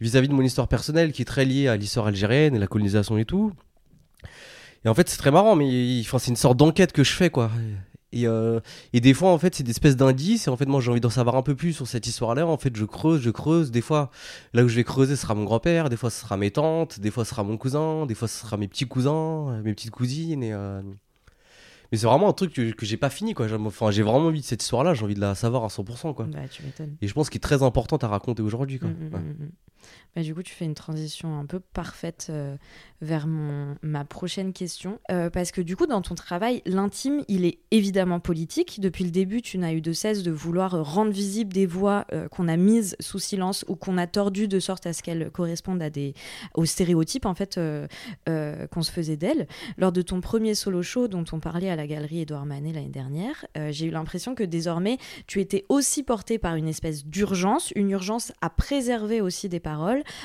[0.01, 3.17] Vis-à-vis de mon histoire personnelle, qui est très liée à l'histoire algérienne et la colonisation
[3.17, 3.51] et tout.
[4.83, 7.31] Et en fait, c'est très marrant, mais enfin, c'est une sorte d'enquête que je fais
[7.31, 7.49] quoi.
[8.15, 8.59] Et, euh,
[8.93, 10.47] et des fois, en fait, c'est des espèces d'indices.
[10.47, 12.47] Et en fait, moi, j'ai envie d'en savoir un peu plus sur cette histoire-là.
[12.47, 13.71] En fait, je creuse, je creuse.
[13.71, 14.09] Des fois,
[14.53, 15.89] là où je vais creuser, ce sera mon grand-père.
[15.89, 16.99] Des fois, ce sera mes tantes.
[16.99, 18.05] Des fois, ce sera mon cousin.
[18.05, 20.41] Des fois, ce sera mes petits cousins, euh, mes petites cousines.
[20.43, 20.81] Et, euh,
[21.91, 23.47] Mais c'est vraiment un truc que, que j'ai pas fini, quoi.
[23.47, 24.93] J'ai- Enfin, j'ai vraiment envie de cette histoire-là.
[24.95, 26.25] J'ai envie de la savoir à 100%, quoi.
[26.25, 28.89] bah tu m'étonnes Et je pense qu'il est très importante à raconter aujourd'hui, quoi.
[28.89, 29.19] Mm, mm, Ouais.
[29.19, 29.49] mm, mm.
[30.15, 32.55] Bah, du coup, tu fais une transition un peu parfaite euh,
[33.01, 34.99] vers mon, ma prochaine question.
[35.11, 38.79] Euh, parce que du coup, dans ton travail, l'intime, il est évidemment politique.
[38.79, 42.27] Depuis le début, tu n'as eu de cesse de vouloir rendre visibles des voix euh,
[42.29, 45.81] qu'on a mises sous silence ou qu'on a tordues de sorte à ce qu'elles correspondent
[45.81, 46.13] à des,
[46.53, 47.87] aux stéréotypes en fait, euh,
[48.29, 49.47] euh, qu'on se faisait d'elles.
[49.77, 52.89] Lors de ton premier solo show dont on parlait à la galerie Édouard Manet l'année
[52.89, 57.71] dernière, euh, j'ai eu l'impression que désormais, tu étais aussi porté par une espèce d'urgence,
[57.75, 59.59] une urgence à préserver aussi des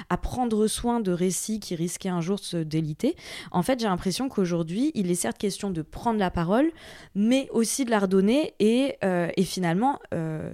[0.08, 3.16] à prendre soin de récits qui risquaient un jour de se déliter.
[3.50, 6.70] En fait, j'ai l'impression qu'aujourd'hui, il est certes question de prendre la parole,
[7.14, 10.50] mais aussi de la redonner et, euh, et finalement euh,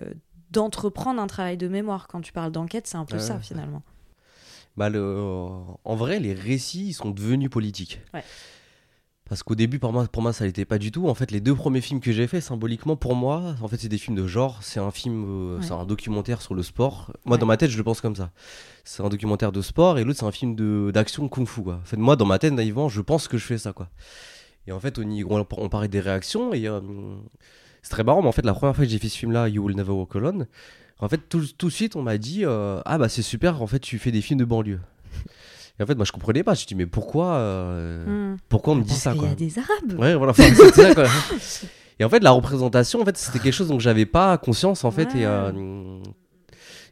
[0.51, 2.09] d'entreprendre un travail de mémoire.
[2.09, 3.83] Quand tu parles d'enquête, c'est un peu ça finalement.
[4.77, 5.49] Bah, le...
[5.85, 8.01] En vrai, les récits, ils sont devenus politiques.
[8.13, 8.23] Ouais.
[9.29, 11.09] Parce qu'au début, pour moi, pour moi, ça l'était pas du tout.
[11.09, 13.89] En fait, les deux premiers films que j'ai faits, symboliquement, pour moi, en fait, c'est
[13.89, 14.59] des films de genre.
[14.63, 15.65] C'est un film, euh, Ouais.
[15.67, 17.13] c'est un documentaire sur le sport.
[17.25, 17.41] Moi, Ouais.
[17.41, 18.31] dans ma tête, je le pense comme ça.
[18.85, 20.55] C'est un documentaire de sport et l'autre, c'est un film
[20.93, 21.63] d'action kung-fu.
[21.69, 23.89] En fait, moi, dans ma tête, naïvement, je pense que je fais ça, quoi.
[24.69, 26.81] Et en fait, on, y- on, on parlait des réactions et euh,
[27.83, 28.23] c'est très marrant.
[28.23, 30.15] Mais en fait, la première fois que j'ai fait ce film-là, You Will Never Walk
[30.15, 30.47] Alone,
[31.01, 33.61] en fait, tout, tout de suite, on m'a dit, euh, ah bah c'est super.
[33.61, 34.81] En fait, tu fais des films de banlieue.
[35.79, 36.55] Et en fait, moi, je comprenais pas.
[36.55, 38.37] Je me dis, mais pourquoi, euh, Hmm.
[38.49, 39.99] pourquoi on me dit Parce ça, quoi y a des Arabes.
[39.99, 41.05] Ouais, voilà, enfin, c'était ça, quoi.
[41.99, 44.91] Et en fait, la représentation, en fait, c'était quelque chose dont j'avais pas conscience, en
[44.91, 45.13] fait.
[45.15, 45.21] Ouais.
[45.21, 45.99] Et, euh,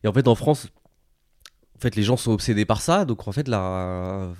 [0.02, 0.68] et en fait, en France,
[1.76, 3.04] en fait, les gens sont obsédés par ça.
[3.04, 4.30] Donc, en fait, là,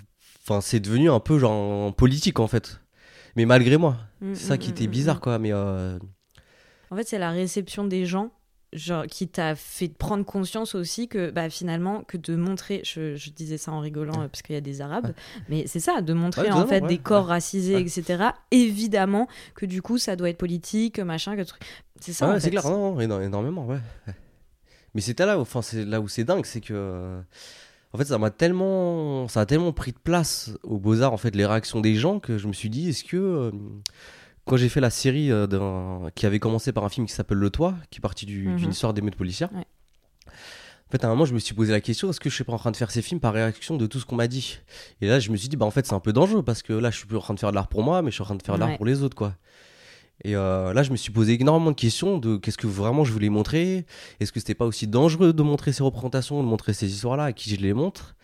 [0.42, 2.80] enfin, c'est devenu un peu genre politique, en fait.
[3.36, 3.96] Mais malgré moi.
[4.20, 5.38] Mm, C'est ça mm, qui était bizarre, quoi.
[5.38, 5.98] Mais euh,
[6.90, 8.30] En fait, c'est la réception des gens
[8.74, 13.30] genre, qui t'a fait prendre conscience aussi que bah, finalement, que de montrer, je, je
[13.30, 15.12] disais ça en rigolant euh, parce qu'il y a des Arabes,
[15.48, 18.24] mais c'est ça, de montrer Ouais, en fait des corps racisés, etc.
[18.50, 21.62] Évidemment que du coup, ça doit être politique, machin, que truc.
[22.00, 22.28] C'est ça.
[22.28, 23.78] ouais, en c'est clair, non, non, éno- énormément, ouais.
[24.94, 27.20] Mais c'était là, enfin, c'est là où c'est dingue, c'est que.
[27.92, 31.36] En fait, ça m'a tellement, ça a tellement pris de place aux Beaux-Arts, en fait,
[31.36, 33.52] les réactions des gens, que je me suis dit, est-ce que.
[34.46, 35.46] Quand j'ai fait la série euh,
[36.14, 38.56] qui avait commencé par un film qui s'appelle Le Toit, qui est parti du- Mhm.
[38.56, 39.64] d'une histoire d'émeute policière, Ouais.
[40.26, 42.44] en fait, à un moment, je me suis posé la question est-ce que je suis
[42.44, 44.58] pas en train de faire ces films par réaction de tout ce qu'on m'a dit?
[45.00, 46.72] Et là, je me suis dit bah en fait, c'est un peu dangereux parce que
[46.72, 48.22] là, je suis plus en train de faire de l'art pour moi, mais je suis
[48.22, 48.76] en train de faire de l'art Ouais.
[48.76, 49.34] pour les autres, quoi.
[50.22, 53.12] Et euh, là, je me suis posé énormément de questions de qu'est-ce que vraiment je
[53.12, 53.84] voulais montrer?
[54.20, 57.32] Est-ce que c'était pas aussi dangereux de montrer ces représentations, de montrer ces histoires-là à
[57.32, 58.14] qui je les montre?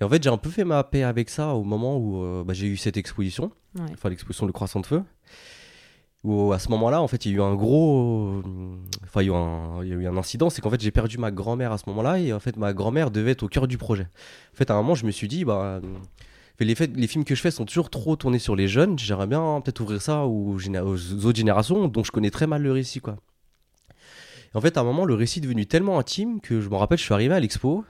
[0.00, 2.44] Et en fait, j'ai un peu fait ma paix avec ça au moment où euh,
[2.44, 3.84] bah, j'ai eu cette exposition, Ouais.
[3.92, 5.02] enfin l'exposition Le Croissant de Feu,
[6.24, 8.42] où à ce moment-là, en fait, il y a eu un gros.
[9.04, 11.18] Enfin, il y a eu un, il y un incident, c'est qu'en fait, j'ai perdu
[11.18, 13.78] ma grand-mère à ce moment-là, et en fait, ma grand-mère devait être au cœur du
[13.78, 14.08] projet.
[14.52, 15.80] En fait, à un moment, je me suis dit, bah.
[16.60, 18.96] Les, faits- les films que je fais sont toujours trop tournés sur les jeunes.
[18.96, 23.00] J'aimerais bien peut-être ouvrir ça aux autres générations dont je connais très mal le récit.
[23.00, 23.16] Quoi.
[23.90, 26.76] Et en fait, à un moment, le récit est devenu tellement intime que je me
[26.76, 27.84] rappelle, je suis arrivé à l'expo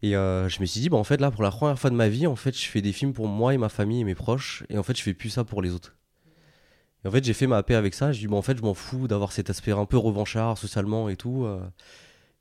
[0.00, 1.94] et euh, je me suis dit, bah, en fait, là, pour la première fois de
[1.94, 4.14] ma vie, en fait, je fais des films pour moi et ma famille et mes
[4.14, 4.64] proches.
[4.70, 5.94] Et en fait, je fais plus ça pour les autres.
[7.04, 8.12] Et en fait, j'ai fait ma paix avec ça.
[8.12, 11.08] Je dis, bon, en fait, je m'en fous d'avoir cet aspect un peu revanchard socialement
[11.08, 11.44] et tout.
[11.44, 11.60] euh.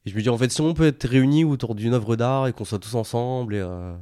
[0.06, 2.48] Et je me dis, en fait, si on peut être réunis autour d'une œuvre d'art
[2.48, 3.94] et qu'on soit tous ensemble, et, euh,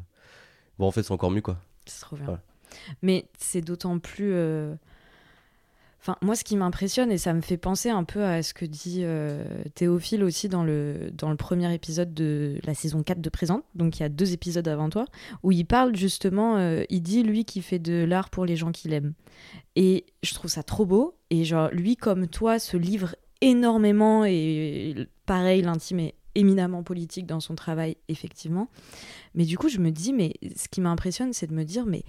[0.78, 1.58] bon, en fait, c'est encore mieux, quoi.
[1.86, 2.26] C'est trop bien.
[2.26, 2.42] Voilà.
[3.02, 4.32] Mais c'est d'autant plus.
[4.34, 4.76] euh,
[6.02, 8.64] Enfin, moi, ce qui m'impressionne, et ça me fait penser un peu à ce que
[8.64, 9.44] dit euh,
[9.76, 14.00] Théophile aussi dans le, dans le premier épisode de la saison 4 de Présente, donc
[14.00, 15.06] il y a deux épisodes avant toi,
[15.44, 18.72] où il parle justement, euh, il dit lui qui fait de l'art pour les gens
[18.72, 19.14] qu'il aime.
[19.76, 24.96] Et je trouve ça trop beau, et genre, lui comme toi se livre énormément, et
[25.26, 28.70] pareil, l'intime est éminemment politique dans son travail, effectivement.
[29.36, 32.04] Mais du coup, je me dis, mais ce qui m'impressionne, c'est de me dire, mais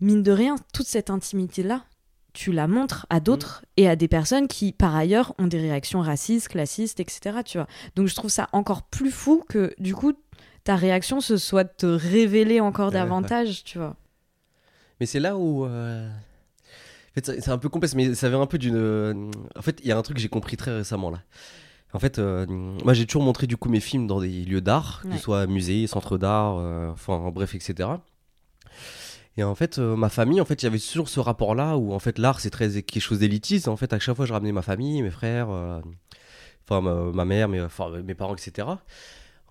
[0.00, 1.84] mine de rien, toute cette intimité-là,
[2.32, 6.00] tu la montres à d'autres et à des personnes qui, par ailleurs, ont des réactions
[6.00, 7.38] racistes, classistes, etc.
[7.44, 7.66] Tu vois.
[7.96, 10.12] Donc je trouve ça encore plus fou que, du coup,
[10.64, 13.00] ta réaction, ce soit de te révéler encore Ouais, ouais.
[13.00, 13.96] davantage, tu vois.
[15.00, 15.64] Mais c'est là où.
[15.64, 18.76] euh, En fait, c'est un peu complexe, mais ça vient un peu d'une.
[18.76, 21.22] euh, En fait, il y a un truc que j'ai compris très récemment là.
[21.92, 22.46] En fait, euh,
[22.84, 25.16] moi j'ai toujours montré du coup mes films dans des lieux d'art, que Ouais.
[25.16, 27.88] ce soit musées, centres d'art, euh, enfin bref, etc.
[29.40, 31.94] Et en fait, euh, ma famille, en fait, il y avait toujours ce rapport-là où
[31.94, 33.68] en fait l'art c'est très quelque chose d'élitiste.
[33.68, 35.80] En fait, à chaque fois, je ramenais ma famille, mes frères, euh,
[36.68, 38.68] enfin ma, ma mère, mes, parents, etc.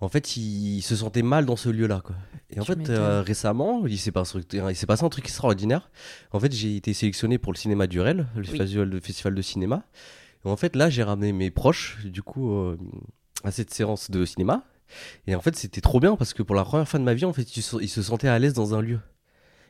[0.00, 2.14] En fait, ils se sentaient mal dans ce lieu-là, quoi.
[2.50, 5.90] Et en fait, euh, récemment, il s'est passé, il s'est passé un truc extraordinaire.
[6.30, 8.58] En fait, j'ai été sélectionné pour le cinéma Durel, le Oui.
[8.58, 9.82] festival, de, festival de cinéma.
[10.44, 12.78] Et en fait, là, j'ai ramené mes proches, du coup, euh,
[13.42, 14.62] à cette séance de cinéma.
[15.26, 17.24] Et en fait, c'était trop bien parce que pour la première fois de ma vie,
[17.24, 19.00] en fait, ils se sentaient à l'aise dans un lieu.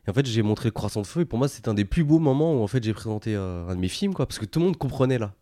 [0.07, 1.21] Et en fait, j'ai montré le croissant de feu.
[1.21, 3.69] Et pour moi, c'était un des plus beaux moments où en fait j'ai présenté euh,
[3.69, 5.35] un de mes films, quoi, parce que tout le monde comprenait là.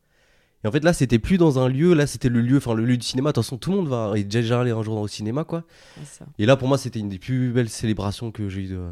[0.65, 2.85] Et en fait, là, c'était plus dans un lieu, là, c'était le lieu, enfin, le
[2.85, 3.31] lieu du cinéma.
[3.31, 5.63] De toute façon, tout le monde va déjà allé un jour au cinéma, quoi.
[5.99, 6.27] C'est ça.
[6.39, 8.91] Et là, pour moi, c'était une des plus belles célébrations que j'ai eues de,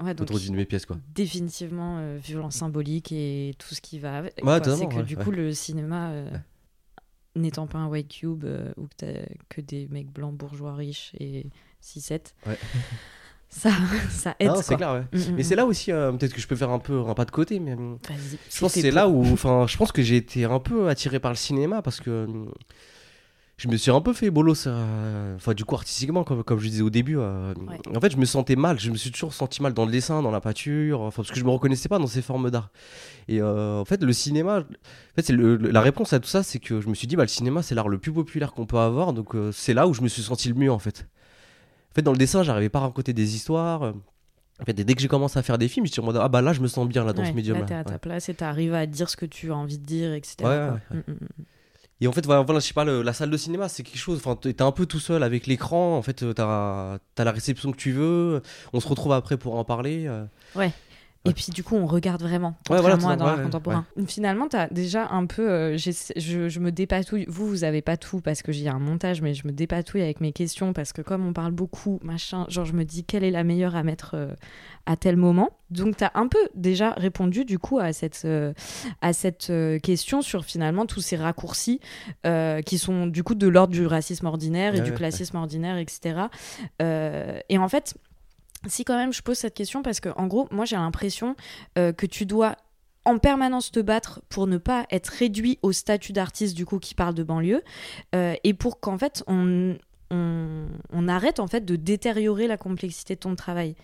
[0.00, 0.96] Ouais, donc, autour d'une de mes pièces, quoi.
[1.14, 4.44] définitivement euh, violence symbolique et tout ce qui va avec.
[4.44, 6.30] Ouais, c'est que ouais, du coup, le cinéma, euh,
[7.36, 8.44] n'étant pas un white cube
[8.76, 11.46] où que que des mecs blancs bourgeois riches et
[11.82, 12.58] 6-7, Ouais.
[13.48, 13.70] ça,
[14.10, 14.52] ça aide.
[14.62, 15.18] C'est clair, ouais.
[15.18, 15.44] Mm, mm, Mais mm.
[15.44, 17.60] c'est là aussi, euh, peut-être que je peux faire un peu un pas de côté,
[17.60, 17.76] mais
[18.50, 21.18] je pense que c'est là où, enfin, je pense que j'ai été un peu attiré
[21.18, 22.26] par le cinéma parce que
[23.56, 26.68] je me suis un peu fait bolos, euh, enfin, du coup, artistiquement, comme, comme je
[26.68, 27.16] disais au début.
[27.18, 27.80] euh, Ouais.
[27.96, 30.22] En fait, je me sentais mal, je me suis toujours senti mal dans le dessin,
[30.22, 32.70] dans la peinture, enfin, parce que je me reconnaissais pas dans ces formes d'art.
[33.26, 36.80] Et en fait, le cinéma, en fait, c'est la réponse à tout ça, c'est que
[36.80, 39.12] je me suis dit, bah, le cinéma, c'est l'art le plus populaire qu'on peut avoir,
[39.12, 41.06] donc c'est là où je me suis senti le mieux, en fait.
[41.98, 43.82] En fait, dans le dessin, j'arrivais pas à raconter des histoires.
[43.82, 43.92] euh,
[44.60, 46.28] En fait, dès que j'ai commencé à faire des films, je suis en mode, ah
[46.28, 47.62] bah là, je me sens bien là dans Ouais, ce médium-là.
[47.62, 47.98] Là, t'es à ta Ouais.
[47.98, 50.36] place et t'arrives à dire ce que tu as envie de dire, etc.
[50.42, 50.78] Ouais, ouais, ouais.
[50.90, 51.44] Mm, mm, mm.
[52.00, 53.98] Et en fait, voilà, voilà, je sais pas, le- la salle de cinéma, c'est quelque
[53.98, 54.18] chose.
[54.18, 55.96] Enfin, t'es un peu tout seul avec l'écran.
[55.96, 58.40] En fait, t'as as la réception que tu veux.
[58.72, 60.06] On se retrouve après pour en parler.
[60.06, 60.24] euh.
[61.30, 63.86] Et puis du coup, on regarde vraiment, Ouais, voilà, à dans l'art ouais, contemporain.
[64.06, 65.48] Finalement, tu as déjà un peu...
[65.48, 67.24] euh, je, je me dépatouille.
[67.28, 70.20] Vous, vous avez pas tout parce que j'ai un montage, mais je me dépatouille avec
[70.20, 73.30] mes questions parce que comme on parle beaucoup, machin, genre je me dis quelle est
[73.30, 74.34] la meilleure à mettre euh,
[74.86, 75.50] à tel moment.
[75.70, 78.54] Donc tu as un peu déjà répondu du coup à cette, euh,
[79.02, 81.80] à cette euh, question sur finalement tous ces raccourcis
[82.26, 85.36] euh, qui sont du coup de l'ordre du racisme ordinaire et Ouais, du ouais, classisme
[85.36, 86.20] ordinaire, etc.
[86.82, 87.94] Euh, et en fait...
[88.66, 91.36] Si quand même je pose cette question parce que en gros moi j'ai l'impression
[91.78, 92.56] euh, que tu dois
[93.04, 96.94] en permanence te battre pour ne pas être réduit au statut d'artiste du coup qui
[96.94, 97.62] parle de banlieue
[98.14, 99.76] euh, et pour qu'en fait on,
[101.08, 103.74] arrête en fait de détériorer la complexité de ton travail.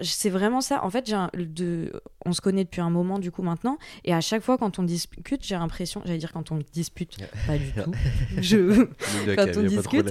[0.00, 0.82] C'est vraiment ça.
[0.84, 1.92] En fait, j'ai un- de,
[2.24, 4.82] on se connaît depuis un moment du coup maintenant, et à chaque fois quand on
[4.82, 7.16] discute, j'ai l'impression, j'allais dire quand on dispute,
[7.46, 7.92] pas du tout.
[8.40, 8.86] Je,
[9.36, 10.08] Quand on discute.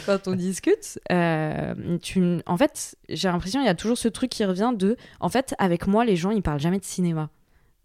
[0.06, 4.30] quand on discute, euh, tu, en fait, j'ai l'impression il y a toujours ce truc
[4.30, 7.30] qui revient de, en fait, avec moi, les gens, ils parlent jamais de cinéma.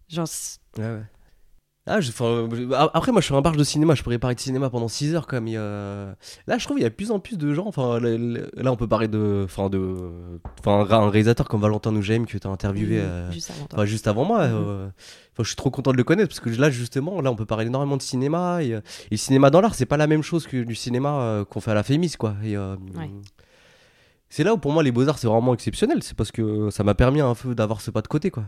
[0.09, 0.27] Genre,
[0.77, 1.01] ouais.
[1.85, 3.93] Ah, je- euh, après, moi, je suis un barge de cinéma.
[3.93, 6.15] Je pourrais parler de cinéma pendant 6 heures, comme il y a-
[6.47, 7.65] Là, je trouve qu'il y a de plus en plus de gens.
[7.67, 12.37] Enfin, là, on peut parler de, enfin, de, enfin, un, réalisateur comme Valentin Nougem que
[12.37, 12.99] tu as interviewé.
[13.01, 13.79] euh, juste avant toi.
[13.79, 14.47] Enfin, juste avant moi.
[14.47, 14.53] Mhm.
[14.55, 14.85] euh,
[15.33, 17.45] enfin, je suis trop content de le connaître parce que là, justement, là, on peut
[17.45, 18.63] parler énormément de cinéma.
[18.63, 21.19] Et, euh, et le cinéma dans l'art, c'est pas la même chose que du cinéma
[21.21, 22.35] euh, qu'on fait à la Fémis, quoi.
[22.45, 23.09] Et, euh, Ouais.
[24.29, 26.95] C'est là où pour moi les beaux-arts c'est vraiment exceptionnel, c'est parce que ça m'a
[26.95, 28.45] permis un peu d'avoir ce pas de côté quoi.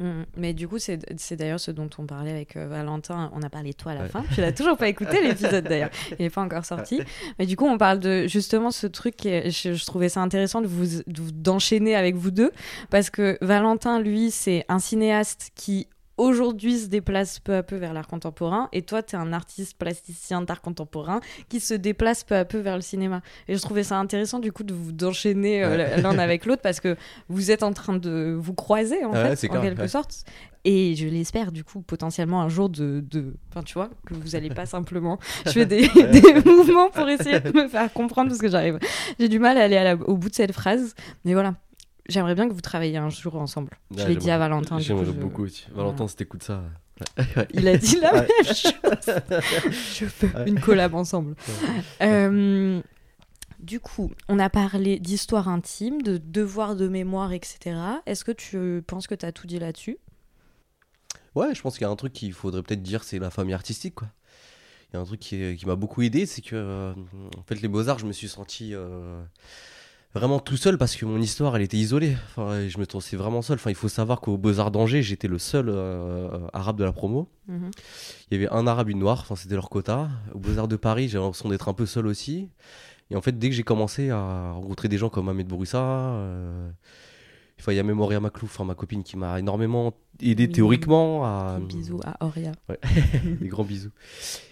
[0.00, 0.22] Mm.
[0.36, 3.30] Mais du coup, c'est c'est d'ailleurs ce dont on parlait avec euh, Valentin.
[3.34, 4.24] On a parlé de toi à la fin.
[4.34, 5.90] Tu l'as toujours pas écouté l'épisode d'ailleurs.
[6.18, 7.00] Il n'est pas encore sorti.
[7.38, 9.16] Mais du coup, on parle de justement ce truc.
[9.16, 12.50] Qui est- je, je trouvais ça intéressant de vous de vous- d'enchaîner avec vous deux
[12.90, 17.92] parce que Valentin, lui, c'est un cinéaste qui aujourd'hui se déplace peu à peu vers
[17.92, 22.34] l'art contemporain et toi tu es un artiste plasticien d'art contemporain qui se déplace peu
[22.36, 23.20] à peu vers le cinéma.
[23.48, 26.80] Et je trouvais ça intéressant du coup de vous d'enchaîner euh, l'un avec l'autre parce
[26.80, 26.96] que
[27.28, 29.88] vous êtes en train de vous croiser en Ouais, fait en quelque ouais.
[29.88, 30.24] sorte.
[30.68, 34.34] Et je l'espère du coup potentiellement un jour de de enfin tu vois que vous
[34.34, 38.40] allez pas simplement je fais des, des mouvements pour essayer de me faire comprendre parce
[38.40, 38.80] que j'arrive
[39.20, 40.94] j'ai du mal à aller à la- au bout de cette phrase.
[41.24, 41.54] Mais voilà
[42.08, 45.04] j'aimerais bien que vous travailliez un jour ensemble je Ouais, l'ai dit à Valentin J'aimerais
[45.06, 45.66] je- beaucoup aussi.
[45.72, 46.62] Valentin, si t'écoutes ça.
[47.52, 48.28] il a dit la Ouais.
[48.44, 48.72] même chose
[49.98, 50.48] je veux Ouais.
[50.48, 51.34] une collab ensemble
[52.02, 52.80] Euh,
[53.58, 57.76] du coup, on a parlé d'histoire intime, de devoir de mémoire, etc.
[58.06, 59.98] Est-ce que tu penses que tu as tout dit là-dessus?
[61.34, 63.54] Ouais, je pense qu'il y a un truc qu'il faudrait peut-être dire, c'est la famille
[63.54, 64.08] artistique, quoi.
[64.90, 66.92] Il y a un truc qui, qui m'a beaucoup aidé, c'est que, euh,
[67.36, 69.20] en fait, les beaux-arts, je me suis senti euh,
[70.16, 72.16] vraiment tout seul parce que mon histoire, elle était isolée.
[72.30, 73.56] Enfin, je me sentais vraiment seul.
[73.56, 77.28] Enfin, il faut savoir qu'aux beaux-arts d'Angers, j'étais le seul euh, arabe de la promo.
[77.48, 77.70] Mhm.
[78.30, 80.08] Il y avait un arabe, une noire, enfin, c'était leur quota.
[80.32, 82.48] Aux beaux-arts de Paris, j'ai l'impression d'être un peu seul aussi.
[83.10, 86.70] Et en fait, dès que j'ai commencé à rencontrer des gens comme Ahmed Bouroussa, euh,
[87.58, 91.58] enfin, il y a Memoria Maclou, enfin, ma copine, qui m'a énormément aidé théoriquement à,
[91.58, 92.52] Des Bisous à Auria.
[93.40, 93.90] des grands bisous.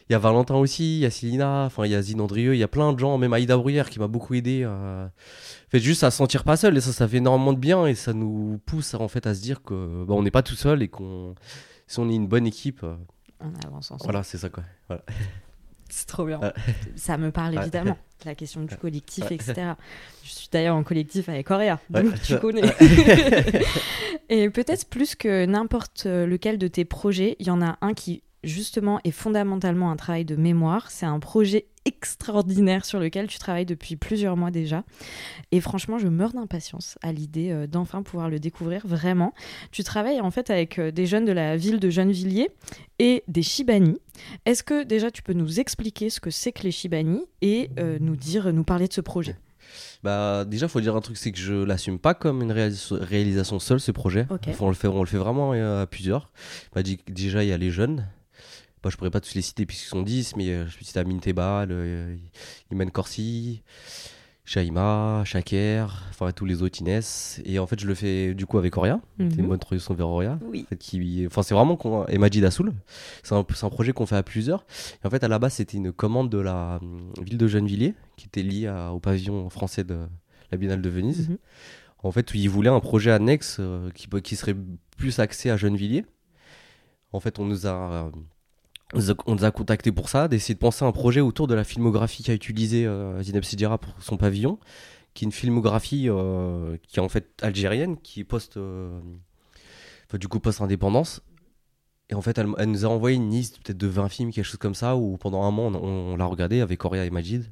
[0.09, 2.55] Il y a Valentin aussi, il y a Célina, enfin il y a Zine Andrieux,
[2.55, 4.65] il y a plein de gens, même Aïda Bruyère qui m'a beaucoup aidé.
[4.65, 5.11] à-
[5.71, 7.95] fait, juste à se sentir pas seul et ça, ça fait énormément de bien et
[7.95, 10.83] ça nous pousse en fait à se dire que bah, on n'est pas tout seul
[10.83, 11.35] et qu'on
[11.87, 12.97] si on est une bonne équipe, euh,
[13.41, 14.03] On avance ensemble.
[14.05, 14.63] voilà c'est ça quoi.
[14.89, 15.03] Voilà.
[15.89, 16.41] C'est trop bien.
[16.41, 16.53] Ouais.
[16.97, 17.97] Ça me parle évidemment.
[18.25, 19.73] La question du collectif, etc.
[20.23, 21.51] Je suis d'ailleurs en collectif avec
[21.93, 22.03] Ouais.
[22.05, 22.63] donc tu connais.
[24.31, 28.23] Et peut-être plus que n'importe lequel de tes projets, il y en a un qui
[28.45, 30.91] justement est fondamentalement un travail de mémoire.
[30.91, 34.85] C'est un projet extraordinaire sur lequel tu travailles depuis plusieurs mois déjà.
[35.53, 39.35] Et franchement, je meurs d'impatience à l'idée euh, d'enfin pouvoir le découvrir vraiment.
[39.71, 42.49] Tu travailles en fait avec euh, des jeunes de la ville de Gennevilliers
[42.99, 43.99] et des Shibani.
[44.47, 47.99] Est-ce que déjà tu peux nous expliquer ce que c'est que les Shibani et euh,
[48.01, 49.37] nous dire, nous parler de ce projet?
[50.03, 53.59] Bah déjà faut dire un truc c'est que je l'assume pas comme une réalis- réalisation
[53.59, 54.27] seule ce projet.
[54.31, 56.31] Enfin, on le fait on le fait vraiment euh, à plusieurs.
[56.75, 58.07] Bah, déjà il y a les jeunes.
[58.85, 61.01] Bah, je pourrais pas tous les citer puisqu'ils sont 10 mais euh, je peux citer
[61.01, 62.15] Amine Tebal, euh,
[62.71, 63.63] Iman Corsi,
[64.45, 68.59] Shaima, Shaker, enfin tous les autres Inès et en fait je le fais du coup
[68.59, 69.01] avec Oria.
[69.19, 70.39] C'est une bonne transition vers Oria.
[70.43, 70.65] Oui.
[70.67, 72.75] En fait, qui, enfin, c'est vraiment qu'on, et Majid Assoul.
[73.23, 74.67] C'est un, c'est un projet qu'on fait à plusieurs.
[75.03, 77.95] Et en fait, à la base, c'était une commande de la hum, ville de Gennevilliers,
[78.19, 79.99] qui était liée à- au pavillon français de
[80.53, 81.31] la Biennale de Venise.
[81.31, 81.39] Mhm.
[82.03, 84.55] En fait, ils voulaient un projet annexe euh, qui, qui serait
[84.99, 86.05] plus axé à Gennevilliers.
[87.13, 88.11] En fait, on nous a, euh,
[88.93, 91.55] on nous a, a contactés pour ça, d'essayer de penser à un projet autour de
[91.55, 94.59] la filmographie qu'a utilisé euh, Zineb Sidira pour son pavillon,
[95.15, 99.01] qui est une filmographie euh, qui est en fait algérienne, qui est euh,
[100.13, 101.23] du coup post-indépendance.
[102.11, 104.59] Et en fait, elle, nous a envoyé une liste peut-être de 20 films, quelque chose
[104.59, 107.51] comme ça, où pendant un mois, on, on l'a regardé avec Auria et Majid.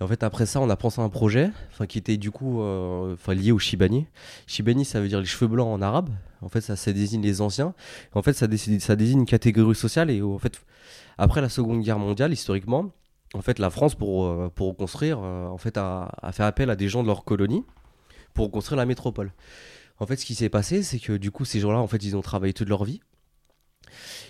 [0.00, 1.50] Et en fait, après ça, on a pensé à un projet,
[1.88, 4.06] qui était du coup, euh, lié au Shibani.
[4.46, 6.10] Shibani, ça veut dire les cheveux blancs en arabe.
[6.40, 7.74] En fait, ça, désigne les anciens.
[8.14, 8.78] En fait, ça, désigne-
[9.18, 10.10] une catégorie sociale.
[10.10, 10.60] Et en fait,
[11.18, 12.92] après la Seconde Guerre mondiale, historiquement,
[13.34, 16.70] en fait, la France, pour, euh, pour reconstruire, euh, en fait, a, a fait appel
[16.70, 17.64] à des gens de leur colonie
[18.34, 19.32] pour reconstruire la métropole.
[19.98, 22.16] En fait, ce qui s'est passé, c'est que du coup, ces gens-là, en fait, ils
[22.16, 23.00] ont travaillé toute leur vie.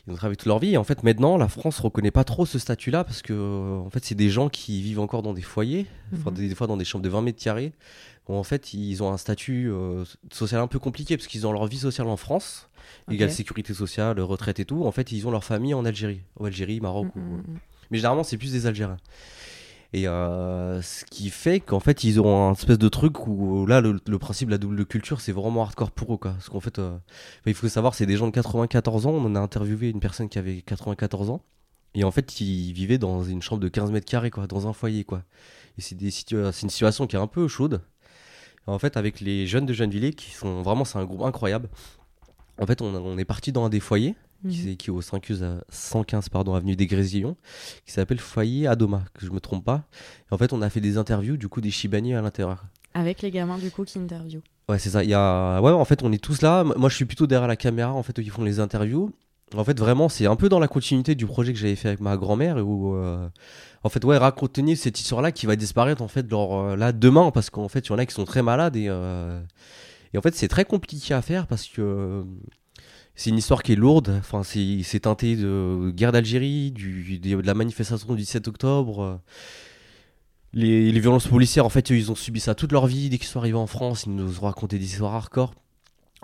[0.07, 0.73] Ils ont travaillé toute leur vie.
[0.73, 3.90] Et en fait, maintenant, la France reconnaît pas trop ce statut-là parce que, euh, en
[3.90, 6.35] fait, c'est des gens qui vivent encore dans des foyers, Mhm.
[6.35, 7.73] des, des fois dans des chambres de 20 mètres carrés,
[8.29, 11.53] où en fait, ils ont un statut euh, social un peu compliqué parce qu'ils ont
[11.53, 12.68] leur vie sociale en France,
[13.09, 13.14] Ok.
[13.14, 14.85] égale sécurité sociale, retraite et tout.
[14.85, 17.09] En fait, ils ont leur famille en Algérie, ou Algérie, Maroc.
[17.16, 17.59] Ou- mm, mm.
[17.90, 18.99] mais généralement, c'est plus des Algériens.
[19.94, 23.81] Et euh, ce qui fait qu'en fait, ils ont un espèce de truc où là,
[23.81, 26.18] le, principe de la double culture, c'est vraiment hardcore pour eux.
[26.18, 26.33] Quoi.
[26.33, 29.12] Parce qu'en fait, euh, enfin, il faut savoir, c'est des gens de 94 ans.
[29.12, 31.42] On en a interviewé une personne qui avait 94 ans.
[31.94, 34.74] Et en fait, ils vivaient dans une chambre de 15 mètres carrés, quoi, dans un
[34.74, 35.05] foyer.
[35.05, 35.22] Quoi.
[35.79, 37.81] Et c'est, une situation qui est un peu chaude.
[38.66, 41.70] En fait, avec les jeunes de Gennevilliers, qui sont vraiment, c'est un groupe incroyable.
[42.61, 44.16] En fait, on, on est parti dans un des foyers
[44.48, 44.68] qui, Mhm.
[44.72, 47.36] est- qui est au 115, euh, 115 pardon, avenue des Grésillons,
[47.86, 49.84] qui s'appelle Foyer Adoma, que je me trompe pas.
[50.30, 52.64] Et en fait, on a fait des interviews du coup des Shibani à l'intérieur.
[52.95, 54.41] Avec les gamins du coup qui interview.
[54.68, 55.03] Ouais, c'est ça.
[55.05, 55.61] Il y a...
[55.62, 56.62] Ouais, en fait, on est tous là.
[56.64, 59.11] Moi, je suis plutôt derrière la caméra, en fait, qui font les interviews.
[59.57, 62.01] En fait, vraiment, c'est un peu dans la continuité du projet que j'avais fait avec
[62.01, 63.26] ma grand-mère, où, euh,
[63.82, 67.30] en fait, ouais, raconter cette histoire-là qui va disparaître, en fait, genre, euh, là, demain,
[67.30, 69.41] parce qu'en fait, il y en a qui sont très malades et, euh,
[70.14, 72.24] Et en fait, c'est très compliqué à faire parce que
[73.21, 74.14] c'est une histoire qui est lourde.
[74.21, 79.21] Enfin, c'est teinté de guerre d'Algérie, de la manifestation du 17 octobre.
[80.55, 83.11] Les, les violences policières, en fait, ils ont subi ça toute leur vie.
[83.11, 85.53] Dès qu'ils sont arrivés en France, ils nous ont raconté des histoires hardcore.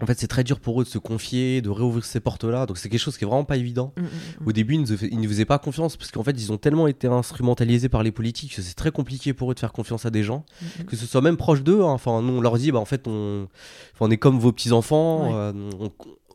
[0.03, 2.67] En fait, c'est très dur pour eux de se confier, de réouvrir ces portes-là.
[2.67, 3.93] Donc, c'est quelque chose qui est vraiment pas évident.
[3.97, 4.49] Mm, mm, mm.
[4.49, 6.57] Au début, ils ne, faisaient- ils ne faisaient pas confiance parce qu'en fait, ils ont
[6.59, 10.05] tellement été instrumentalisés par les politiques que c'est très compliqué pour eux de faire confiance
[10.07, 10.45] à des gens,
[10.89, 11.83] que ce soit même proche d'eux.
[11.83, 11.91] hein.
[11.93, 13.47] Enfin, nous, on leur dit, bah, en fait, on,
[13.95, 15.29] enfin, on est comme vos petits-enfants.
[15.29, 15.33] Ouais.
[15.35, 15.93] euh, on-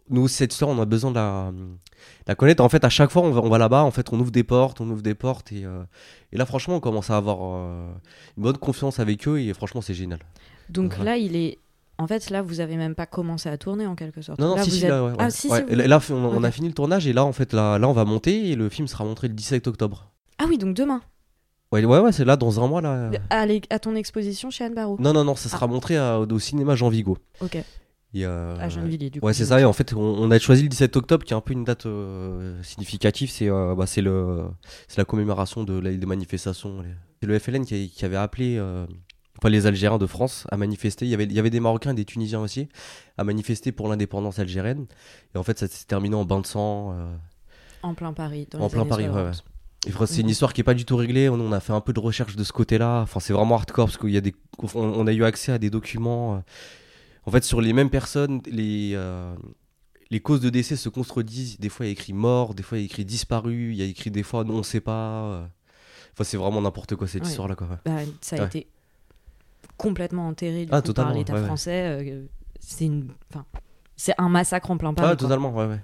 [0.10, 1.66] nous, cette histoire, on a besoin de la, de
[2.28, 2.64] la connaître.
[2.64, 4.44] En fait, à chaque fois, on va, on va là-bas, en fait, on ouvre des
[4.44, 5.52] portes, on ouvre des portes.
[5.52, 5.84] Et, euh,
[6.32, 7.90] et là, franchement, on commence à avoir euh,
[8.38, 10.20] une bonne confiance avec eux et franchement, c'est génial.
[10.70, 11.12] Donc Voilà.
[11.12, 11.58] là, il est.
[11.98, 14.40] En fait, là, vous avez même pas commencé à tourner en quelque sorte.
[14.40, 15.32] Non, non, là, si, vous si, êtes- là, ouais, Ah, ouais.
[15.32, 17.34] si, Ouais, si, vous- et Là, on, on a fini le tournage et là, en
[17.34, 20.10] fait, là, là, on va monter et le film sera montré le 17 octobre.
[20.38, 21.02] Ah oui, donc demain.
[21.74, 23.12] Ouais, ouais, ouais, c'est là, dans un mois, là.
[23.30, 24.96] À, ton exposition chez Anne Barrault.
[25.00, 27.18] Non, non, non, ça sera montré à- au cinéma Jean Vigo.
[27.42, 27.58] Ok.
[28.16, 29.26] Euh, À Gennevilliers, du coup.
[29.28, 29.60] Ouais, c'est ça.
[29.62, 31.64] Et en fait, on, on a choisi le 17 octobre, qui est un peu une
[31.64, 33.30] date euh, significative.
[33.30, 34.46] C'est euh, bah, le,
[34.88, 36.84] c'est la commémoration de la des manifestations.
[37.22, 38.86] C'est le FLN qui, avait appelé euh,
[39.38, 41.06] enfin, les Algériens de France à manifester.
[41.06, 42.68] Il y avait, il y avait des Marocains et des Tunisiens aussi
[43.18, 44.88] à manifester pour l'indépendance algérienne.
[45.36, 46.94] Et en fait, ça s'est terminé en bain de sang.
[46.94, 47.14] euh,
[47.84, 48.48] En plein Paris.
[48.50, 49.26] Dans en plein Paris, ouais, 60.
[49.26, 49.32] ouais.
[49.88, 50.32] Et fr- c'est une Mhm.
[50.32, 51.30] histoire qui est pas du tout réglée.
[51.30, 53.02] On, on a fait un peu de recherche de ce côté-là.
[53.02, 55.70] Enfin, c'est vraiment hardcore parce y a des, on, on a eu accès à des
[55.70, 56.44] documents.
[57.26, 59.36] En fait, sur les mêmes personnes, les euh,
[60.12, 61.60] les causes de décès se contredisent.
[61.60, 63.76] Des fois, il y a écrit mort, des fois, il y a écrit disparu, il
[63.78, 65.24] y a écrit des fois non, on sait pas.
[65.24, 65.46] euh.
[66.14, 67.30] Enfin, c'est vraiment n'importe quoi cette Ouais.
[67.30, 67.68] histoire-là, quoi.
[67.86, 68.46] Bah, ça a Ouais.
[68.48, 68.68] été
[69.78, 72.04] complètement enterré du Ah, coup, par l'État français.
[72.04, 72.26] euh,
[72.60, 73.10] c'est une.
[73.32, 73.46] Enfin,
[73.96, 75.10] c'est un massacre en plein Paris.
[75.12, 75.28] Ah, quoi.
[75.28, 75.80] totalement, ouais, ouais.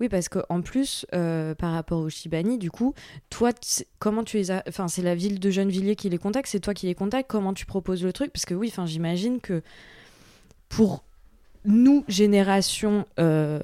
[0.00, 2.94] Oui, parce qu'en plus, euh, par rapport aux Chibani, du coup,
[3.30, 3.50] toi,
[3.98, 4.62] comment tu les as.
[4.88, 7.66] C'est la ville de Gennevilliers qui les contacte, c'est toi qui les contactes, comment tu
[7.66, 8.32] proposes le truc?
[8.32, 9.62] Parce que oui, j'imagine que
[10.68, 11.04] pour
[11.64, 13.58] nous, génération euh,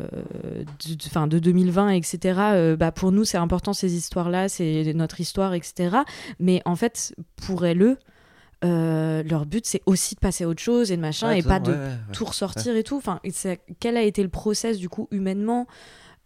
[0.89, 4.93] de, de- 'fin, de 2020, etc., euh, bah, pour nous, c'est important ces histoires-là, c'est
[4.95, 5.99] notre histoire, etc.
[6.39, 7.99] Mais en fait, pour elles,
[8.65, 11.43] euh, leur but, c'est aussi de passer à autre chose et de machin, Ouais, et
[11.43, 11.91] pas de ouais, ouais.
[12.13, 12.97] tout ressortir et tout.
[12.97, 13.21] Enfin,
[13.81, 15.67] quel a été le process du coup humainement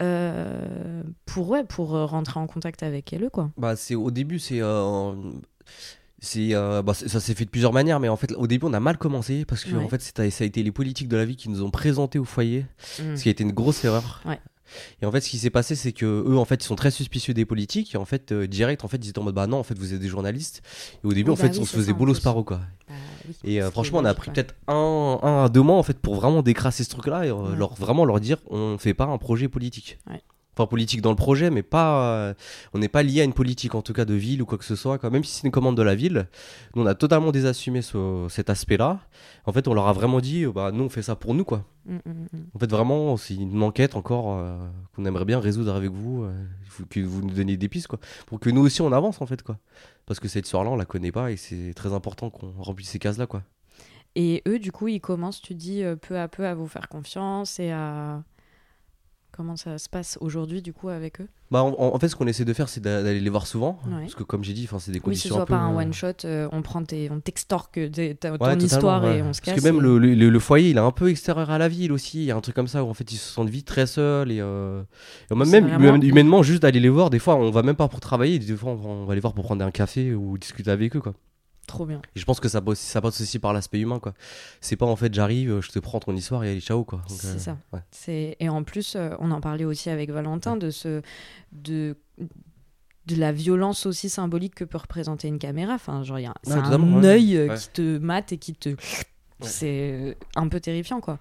[0.02, 3.50] euh, pour ouais, pour euh, rentrer en contact avec elle quoi?
[3.56, 4.60] Bah, c'est au début, c'est.
[4.60, 5.12] euh,
[6.18, 8.72] c'est, bah, c'est- ça s'est fait de plusieurs manières, mais en fait, au début, on
[8.72, 11.24] a mal commencé parce que en fait, c'est- ça a été les politiques de la
[11.24, 12.64] vie qui nous ont présenté au foyer,
[12.98, 13.16] Mm.
[13.16, 14.22] ce qui a été une grosse erreur.
[15.02, 16.90] Et en fait, ce qui s'est passé, c'est que eux, en fait, ils sont très
[16.90, 17.94] suspicieux des politiques.
[17.94, 19.78] Et en fait, euh, direct, en fait, ils étaient en mode, bah non, en fait,
[19.78, 20.62] vous êtes des journalistes.
[21.02, 22.22] Et au début, Oui, en bah fait, oui, on se faisait ça, en bolos plus.
[22.24, 22.60] paro, quoi.
[22.88, 22.94] Bah
[23.28, 25.98] oui, Et euh, franchement, on a pris peut-être un, un à deux mois, en fait,
[25.98, 27.56] pour vraiment décrasser ce truc-là et euh, Ouais.
[27.56, 29.98] leur, vraiment leur dire, on fait pas un projet politique.
[30.10, 30.22] Ouais.
[30.56, 32.14] Enfin, politique dans le projet, mais pas.
[32.14, 32.34] euh,
[32.74, 34.64] on n'est pas lié à une politique, en tout cas, de ville ou quoi que
[34.64, 34.98] ce soit.
[34.98, 35.10] Quoi.
[35.10, 36.28] Même si c'est une commande de la ville,
[36.76, 39.00] nous, on a totalement désassumé ce- cet aspect-là.
[39.46, 41.44] En fait, on leur a vraiment dit, euh, bah, nous, on fait ça pour nous,
[41.44, 41.64] quoi.
[41.86, 42.26] Mm, mm, mm.
[42.54, 44.56] En fait, vraiment, c'est une enquête encore euh,
[44.94, 46.22] qu'on aimerait bien résoudre avec vous.
[46.22, 46.32] euh,
[46.90, 47.98] que vous nous donniez des pistes, quoi.
[48.26, 49.58] Pour que nous aussi, on avance, en fait, quoi.
[50.06, 52.98] Parce que cette histoire-là, on la connaît pas et c'est très important qu'on remplisse ces
[52.98, 53.42] cases-là, quoi.
[54.16, 57.58] Et eux du coup, ils commencent, tu dis peu à peu à vous faire confiance
[57.58, 58.22] et à
[59.36, 61.28] comment ça se passe aujourd'hui du coup avec eux?
[61.50, 63.78] Bah, en, en fait, ce qu'on essaie de faire, c'est d'a- d'aller les voir souvent.
[63.86, 64.00] Ouais.
[64.02, 65.92] Parce que, comme j'ai dit, c'est des Oui, ce conditions soit pas un euh, one
[65.92, 69.18] shot, euh, on prend tes, on t'extorque ton Ouais, totalement, histoire ouais.
[69.18, 69.54] et on se casse.
[69.54, 71.68] Parce que même et- le, le- le foyer, il est un peu extérieur à la
[71.68, 72.18] ville aussi.
[72.18, 73.86] Il y a un truc comme ça où en fait ils se sentent vite très
[73.86, 74.32] seuls.
[74.32, 74.82] Et, euh,
[75.30, 77.76] et même, C'est même vraiment- humainement, juste d'aller les voir, des fois on va même
[77.76, 78.38] pas pour travailler.
[78.38, 80.96] Des fois on va, on va les voir pour prendre un café ou discuter avec
[80.96, 81.00] eux.
[81.00, 81.14] Quoi.
[81.66, 82.02] Trop bien.
[82.14, 83.98] Et je pense que ça passe, ça passe aussi par l'aspect humain.
[83.98, 84.14] quoi.
[84.60, 86.84] C'est pas en fait j'arrive, je te prends ton histoire et allez, ciao.
[86.84, 87.02] Quoi.
[87.08, 87.58] C'est euh, ça.
[87.72, 87.80] ouais.
[87.90, 91.02] C'est et en plus, euh, on en parlait aussi avec Valentin de ce
[91.52, 91.96] de
[93.06, 95.74] de la violence aussi symbolique que peut représenter une caméra.
[95.74, 98.74] Enfin, genre, il y a un œil euh, qui te mate et qui te.
[99.40, 101.18] C'est un peu terrifiant, quoi.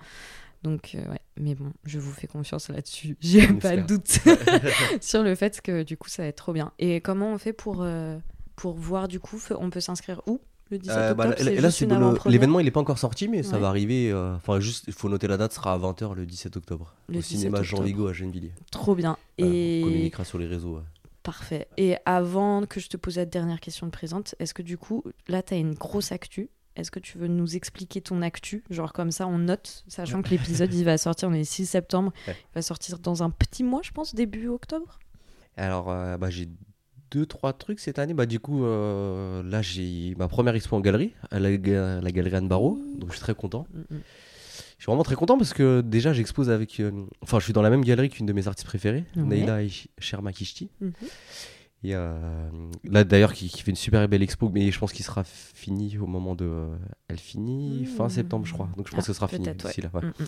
[0.63, 1.19] Donc, euh, ouais.
[1.37, 3.17] Mais bon, je vous fais confiance là-dessus.
[3.21, 4.19] J'ai pas de doute
[5.01, 6.71] sur le fait que du coup, ça va être trop bien.
[6.79, 8.17] Et comment on fait pour, euh,
[8.55, 10.39] pour voir du coup On peut s'inscrire où
[10.71, 11.87] le 17 Euh, bah, octobre là- là, c'est
[12.29, 14.09] l'événement, il est pas encore sorti, mais ça va arriver.
[14.11, 16.95] euh, Enfin, juste, il faut noter la date, sera à 20h le 17 octobre.
[17.09, 17.81] Le au 17 cinéma Jean.
[17.81, 18.53] Vigo à Gennevilliers.
[18.71, 19.17] Trop bien.
[19.37, 20.75] Voilà, On et communiquera sur les réseaux.
[20.77, 20.81] ouais.
[21.21, 21.67] Parfait.
[21.77, 25.03] Et avant que je te pose la dernière question de présente, est-ce que du coup,
[25.27, 26.49] là, tu as une grosse actu?
[26.75, 28.63] Est-ce que tu veux nous expliquer ton actu?
[28.71, 31.65] Genre comme ça, on note, sachant que l'épisode, il va sortir, on est le 6
[31.67, 32.35] septembre, Ouais.
[32.39, 34.97] il va sortir dans un petit mois, je pense, début octobre?
[35.55, 36.49] Alors, euh, bah, j'ai
[37.13, 38.13] deux, trois trucs cette année.
[38.13, 42.11] Bah, du coup, euh, là, j'ai ma première expo en galerie, à la, ga- la
[42.11, 42.79] galerie Anne Barreau.
[42.97, 43.67] Donc, je suis très content.
[43.73, 44.01] Mm, mm.
[44.77, 46.79] Je suis vraiment très content parce que déjà, j'expose avec.
[46.79, 46.91] euh,
[47.21, 49.23] Enfin, je suis dans la même galerie qu'une de mes artistes préférées, Ouais.
[49.23, 49.59] Neila
[49.99, 50.69] Sherma Kishti.
[50.81, 50.91] Mhm.
[51.85, 52.13] Et euh,
[52.85, 55.97] là d'ailleurs qui, qui fait une super belle expo, mais je pense qu'il sera fini
[55.97, 56.67] au moment de.
[57.09, 58.09] elle finit fin Mmh.
[58.09, 58.69] septembre, je crois.
[58.77, 59.89] Donc je pense Ah, que ce sera fini d'ici là.
[59.93, 60.01] ouais.
[60.01, 60.25] Mm, mm.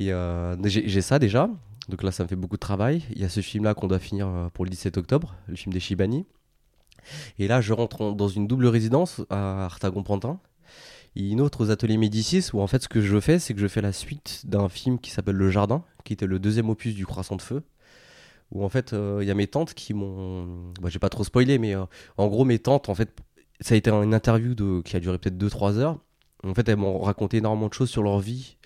[0.00, 1.48] Et euh, j'ai ça déjà.
[1.88, 3.02] Donc là, ça me fait beaucoup de travail.
[3.12, 5.72] Il y a ce film-là qu'on doit finir euh, pour le 17 octobre, le film
[5.72, 6.26] des Shibani.
[7.38, 10.40] Et là, je rentre en- dans une double résidence à Artagon-Pantin.
[11.16, 13.60] Et une autre aux ateliers Médicis, où en fait, ce que je fais, c'est que
[13.60, 16.94] je fais la suite d'un film qui s'appelle Le Jardin, qui était le deuxième opus
[16.94, 17.62] du Croissant de Feu.
[18.52, 20.72] Où en fait, euh, il y a mes tantes qui m'ont.
[20.80, 21.84] Bah, j'ai pas trop spoilé, mais euh,
[22.18, 23.10] en gros, mes tantes, en fait,
[23.60, 25.98] ça a été une interview qui a duré peut-être 2-3 heures.
[26.44, 28.56] En fait, elles m'ont raconté énormément de choses sur leur vie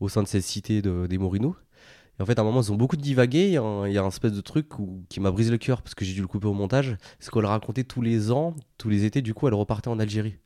[0.00, 1.54] au sein de cette cité de, des Morinos.
[2.18, 3.46] Et en fait, à un moment, ils ont beaucoup divagué.
[3.46, 4.68] Il y a un, espèce de truc
[5.08, 6.96] qui m'a brisé le cœur parce que j'ai dû le couper au montage.
[7.20, 10.38] C'est qu'elle racontait tous les ans, tous les étés, du coup, elle repartait en Algérie.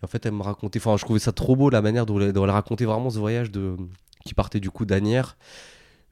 [0.00, 0.78] Et en fait, elle me racontait.
[0.78, 3.76] Enfin, je trouvais ça trop beau la manière dont elle, racontait vraiment ce voyage de,
[4.24, 5.36] qui partait du coup d'Anières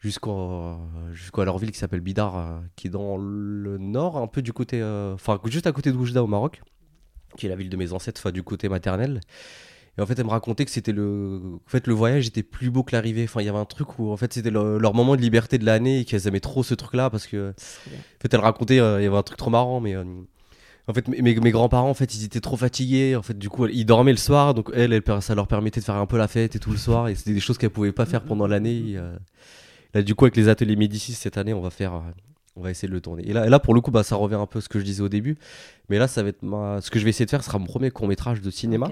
[0.03, 4.53] jusqu'à leur ville qui s'appelle Bidar, euh, qui est dans le nord, un peu du
[4.53, 4.81] côté.
[4.81, 6.63] euh, Enfin, juste à côté de Oujda au Maroc,
[7.37, 9.21] qui est la ville de mes ancêtres, du côté maternel.
[10.01, 11.41] Et en fait, elle me racontait que c'était le.
[11.67, 13.25] En fait, le voyage était plus beau que l'arrivée.
[13.25, 15.59] Enfin, il y avait un truc où, en fait, c'était le- leur moment de liberté
[15.59, 17.51] de l'année et qu'elles aimaient trop ce truc-là parce que.
[17.51, 19.95] En fait, elle racontait, euh, il y avait un truc trop marrant, mais.
[19.95, 20.05] euh,
[20.89, 23.15] en fait, mes, mes grands-parents, en fait, ils étaient trop fatigués.
[23.15, 24.55] En fait, du coup, ils dormaient le soir.
[24.55, 26.79] Donc, elle, elle, ça leur permettait de faire un peu la fête et tout le
[26.79, 27.09] soir.
[27.09, 28.93] Et c'était des choses qu'elles pouvaient pas faire pendant l'année.
[28.93, 29.15] et, euh,
[29.95, 32.01] Là, du coup, avec les ateliers Médicis cette année, on va faire.
[32.57, 33.29] On va essayer de le tourner.
[33.29, 35.03] Et là, pour le coup, bah, ça revient un peu à ce que je disais
[35.03, 35.37] au début.
[35.89, 36.81] Mais là, ça va être ma...
[36.81, 38.89] ce que je vais essayer de faire, sera mon premier court-métrage de cinéma.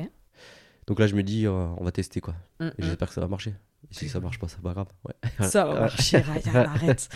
[0.89, 2.35] Donc là, je me dis, euh, on va tester quoi.
[2.59, 2.73] Mm, mm.
[2.81, 3.55] j'espère que ça va marcher.
[3.91, 4.89] Et si ça marche pas, c'est pas grave.
[5.07, 5.15] Ouais.
[5.49, 7.09] Ça va marcher, Ryan, arrête.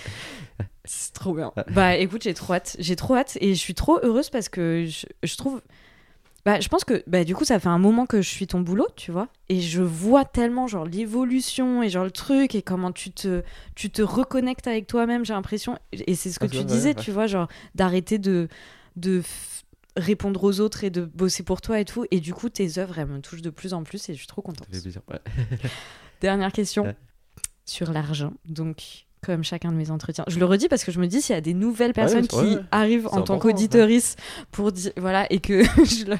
[0.84, 1.52] C'est trop bien.
[1.74, 2.76] Bah écoute, j'ai trop hâte.
[2.78, 5.60] J'ai trop hâte et je suis trop heureuse parce que je, je trouve.
[6.44, 8.60] Bah, je pense que bah, du coup, ça fait un moment que je suis ton
[8.60, 9.28] boulot, tu vois.
[9.48, 13.42] Et je vois tellement genre l'évolution et genre le truc et comment tu te,
[13.74, 15.78] tu te reconnectes avec toi-même, j'ai l'impression.
[15.92, 17.02] Et c'est ce que Ah, tu ouais, disais, ouais.
[17.02, 18.48] tu vois, genre d'arrêter de,
[18.96, 19.22] de
[19.96, 22.06] répondre aux autres et de bosser pour toi et tout.
[22.10, 24.26] Et du coup, tes œuvres, elles me touchent de plus en plus et je suis
[24.26, 24.66] trop contente.
[24.70, 25.02] Ça fait plaisir.
[25.08, 25.20] Ouais.
[26.20, 26.94] Dernière question
[27.64, 28.32] sur l'argent.
[28.44, 31.34] Donc, comme chacun de mes entretiens, je le redis parce que je me dis s'il
[31.34, 34.16] y a des nouvelles personnes ouais, qui arrivent en tant qu'auditorice
[34.50, 36.18] pour dire voilà et que je, le-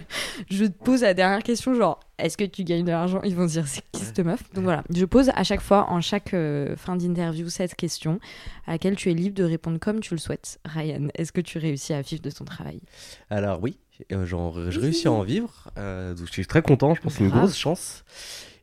[0.51, 3.21] je te pose la dernière question genre est-ce que tu gagnes de l'argent?
[3.25, 4.45] Ils vont se dire c'est qui cette meuf?
[4.55, 8.21] Donc voilà, je pose à chaque fois en chaque euh, fin d'interview cette question.
[8.69, 10.61] À laquelle tu es libre de répondre comme tu le souhaites.
[10.65, 12.81] Ryan, est-ce que tu réussis à vivre de ton travail?
[13.29, 13.79] Alors oui,
[14.13, 15.71] euh, genre, je réussis à en vivre.
[15.79, 16.95] euh, donc je suis très content.
[16.95, 18.05] Je pense que c'est une grosse chance.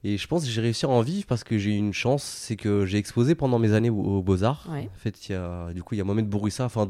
[0.04, 2.24] Et je pense que j'ai réussi à en vivre parce que j'ai eu une chance,
[2.24, 4.68] c'est que j'ai exposé pendant mes années au- aux Beaux-Arts.
[4.72, 4.90] Ouais.
[4.94, 6.90] En fait, il y a, du coup, il y a Mohamed Bourissa, enfin,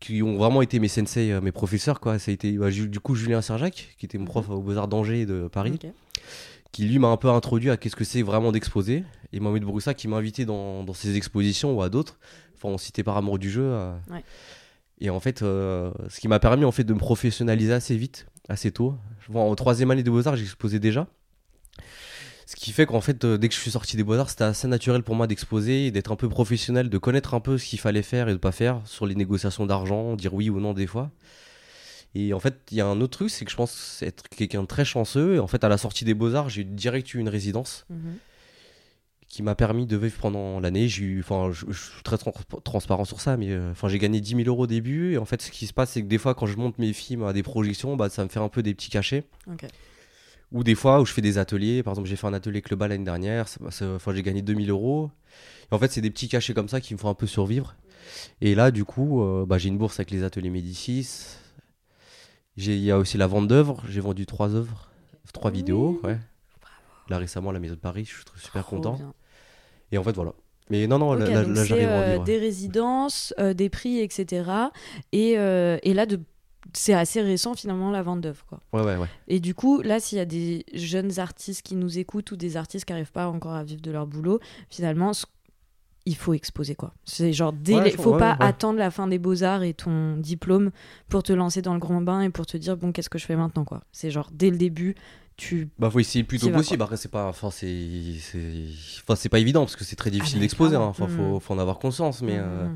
[0.00, 2.18] qui ont vraiment été mes sensei, euh, mes professeurs, quoi.
[2.18, 5.24] Ça a été, bah, du coup, Julien Serjac, qui était mon prof aux Beaux-Arts d'Angers
[5.24, 5.78] de Paris,
[6.72, 9.04] qui lui m'a un peu introduit à qu'est-ce que c'est vraiment d'exposer.
[9.32, 12.18] Et Mohamed Bourissa qui m'a invité dans, dans ses expositions ou à d'autres.
[12.56, 13.62] Enfin, on citait par amour du jeu.
[13.64, 13.94] euh.
[14.10, 14.24] Ouais.
[15.00, 18.26] Et en fait, euh, ce qui m'a permis en fait de me professionnaliser assez vite,
[18.48, 18.94] assez tôt.
[19.28, 21.06] Bon, en troisième année de Beaux-Arts, j'exposais déjà.
[22.46, 24.66] Ce qui fait qu'en fait, euh, dès que je suis sorti des Beaux-Arts, c'était assez
[24.68, 27.78] naturel pour moi d'exposer, et d'être un peu professionnel, de connaître un peu ce qu'il
[27.80, 30.86] fallait faire et de pas faire sur les négociations d'argent, dire oui ou non des
[30.86, 31.10] fois.
[32.14, 34.62] Et en fait, il y a un autre truc, c'est que je pense être quelqu'un
[34.62, 35.36] de très chanceux.
[35.36, 38.16] Et en fait, à la sortie des Beaux-Arts, j'ai direct eu une résidence Mhm.
[39.28, 40.88] qui m'a permis de vivre pendant l'année.
[41.20, 42.34] Enfin, je, je suis très trans-
[42.64, 45.14] transparent sur ça, mais euh, j'ai gagné 10 000 euros au début.
[45.14, 46.92] Et en fait, ce qui se passe, c'est que des fois, quand je monte mes
[46.92, 49.24] films à des projections, bah, ça me fait un peu des petits cachets.
[50.52, 51.82] Ou des fois où je fais des ateliers.
[51.82, 53.46] Par exemple, j'ai fait un atelier Club l'année dernière.
[53.64, 55.10] Enfin, j'ai gagné 2000 euros.
[55.70, 57.74] Et en fait, c'est des petits cachets comme ça qui me font un peu survivre.
[58.40, 61.08] Et là, du coup, euh, bah, j'ai une bourse avec les ateliers Médicis.
[62.56, 63.82] J'ai- Il y a aussi la vente d'œuvres.
[63.88, 64.90] J'ai vendu trois œuvres,
[65.32, 65.58] trois Oui.
[65.58, 66.00] vidéos.
[66.04, 66.18] Ouais.
[67.08, 68.94] Là, récemment, à la Maison de Paris, je suis super Trop content.
[68.94, 69.14] bien.
[69.90, 70.32] Et en fait, voilà.
[70.70, 72.24] Mais non, non, Ok, là, là- j'arrive euh, vivre.
[72.24, 74.50] des résidences, euh, des prix, etc.
[75.12, 76.20] Et, euh, et là, de...
[76.74, 78.44] c'est assez récent finalement la vente d'œuvres.
[78.72, 79.08] Ouais, ouais, ouais.
[79.28, 82.56] Et du coup, là, s'il y a des jeunes artistes qui nous écoutent ou des
[82.56, 84.40] artistes qui n'arrivent pas encore à vivre de leur boulot,
[84.70, 85.12] finalement,
[86.04, 86.94] il faut exposer quoi.
[87.04, 90.70] C'est genre, dès les- faut pas attendre la fin des beaux-arts et ton diplôme
[91.08, 93.26] pour te lancer dans le grand bain et pour te dire, bon, qu'est-ce que je
[93.26, 93.82] fais maintenant quoi.
[93.92, 94.94] C'est genre, dès le début,
[95.36, 95.68] tu.
[95.78, 96.82] Bah, faut essayer le plus tôt T'y vas, possible.
[96.82, 98.16] Après, c'est pas, enfin, c'est,
[99.02, 100.76] enfin, c'est pas évident parce que c'est très difficile mais d'exposer.
[100.76, 100.80] Hein.
[100.82, 101.16] Enfin, Mm.
[101.16, 102.20] faut, faut en avoir conscience.
[102.22, 102.74] Mais euh, Mhm.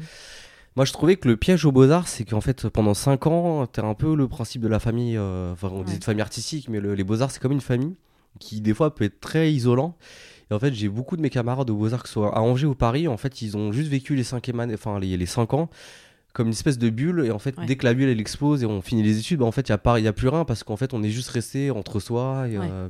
[0.77, 3.83] Moi, je trouvais que le piège aux beaux-arts, c'est qu'en fait, pendant 5 ans, t'as
[3.85, 5.16] un peu le principe de la famille.
[5.16, 5.99] euh, Enfin, on disait Ouais.
[5.99, 7.95] de famille artistique, mais le- les beaux-arts, c'est comme une famille
[8.39, 9.97] qui, des fois, peut être très isolant.
[10.51, 12.66] Et en fait, j'ai beaucoup de mes camarades aux beaux-arts, que ce soit à Angers
[12.66, 15.70] ou Paris, en fait, ils ont juste vécu les 5 enfin, les, les 5 ans
[16.35, 17.24] comme une espèce de bulle.
[17.24, 17.64] Et en fait, Ouais.
[17.64, 19.72] dès que la bulle, elle explose et on finit les études, bah, en fait, il
[19.72, 21.99] n'y a, pas- y a plus rien parce qu'en fait, on est juste resté entre
[21.99, 22.47] soi.
[22.51, 22.68] Et, Ouais.
[22.70, 22.89] euh,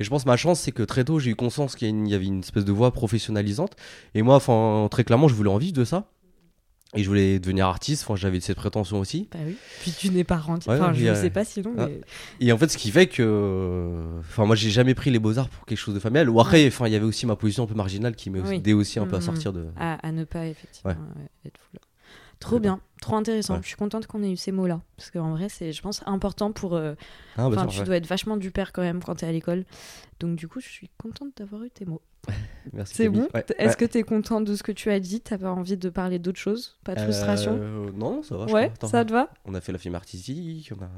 [0.00, 2.14] et je pense ma chance, c'est que très tôt, j'ai eu conscience qu'il y, y
[2.14, 3.76] avait une espèce de voie professionnalisante.
[4.16, 6.08] Et moi, enfin, très clairement, je voulais en vivre de ça.
[6.94, 9.26] Et je voulais devenir artiste, enfin, j'avais cette prétention aussi.
[9.32, 9.56] Bah oui.
[9.80, 10.70] Puis tu n'es pas rentier.
[10.70, 11.86] Ouais, enfin, je euh, sais pas sinon, ah.
[11.88, 12.00] mais.
[12.40, 14.18] Et en fait, ce qui fait que.
[14.20, 16.28] Enfin, moi, j'ai jamais pris les beaux-arts pour quelque chose de familial.
[16.28, 18.56] Ou après, enfin, il y avait aussi ma position un peu marginale qui m'a Oui.
[18.56, 19.24] aidé aussi un peu à Mhm.
[19.24, 19.66] sortir de.
[19.78, 20.96] À, à ne pas effectivement Ouais.
[20.98, 21.80] ouais, être fou là.
[22.40, 23.54] Trop bien, trop intéressant.
[23.54, 23.60] Ouais.
[23.62, 24.80] Je suis contente qu'on ait eu ces mots-là.
[24.96, 26.74] Parce qu'en vrai, c'est, je pense, important pour.
[26.74, 26.94] euh,
[27.36, 27.86] Ah, bah, Enfin, tu vrai.
[27.86, 29.64] dois être vachement du père quand même quand t'es à l'école.
[30.20, 32.02] Donc, du coup, je suis contente d'avoir eu tes mots.
[32.72, 32.94] Merci.
[32.94, 33.44] C'est bon Ouais.
[33.58, 33.74] Est-ce Ouais.
[33.76, 35.20] que t'es contente de ce que tu as dit?
[35.20, 36.78] T'as pas envie de parler d'autre chose?
[36.84, 37.58] Pas de frustration?
[37.60, 38.46] Euh, Non, ça va.
[38.46, 38.74] je Ouais, crois.
[38.74, 38.88] Attends.
[38.88, 39.28] ça te va?
[39.44, 40.90] On a fait la film artistique, on a,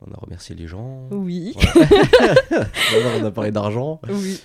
[0.00, 1.06] on a remercié les gens.
[1.12, 1.54] Oui.
[2.50, 2.66] Voilà,
[3.20, 4.00] on a parlé d'argent.
[4.08, 4.40] Oui.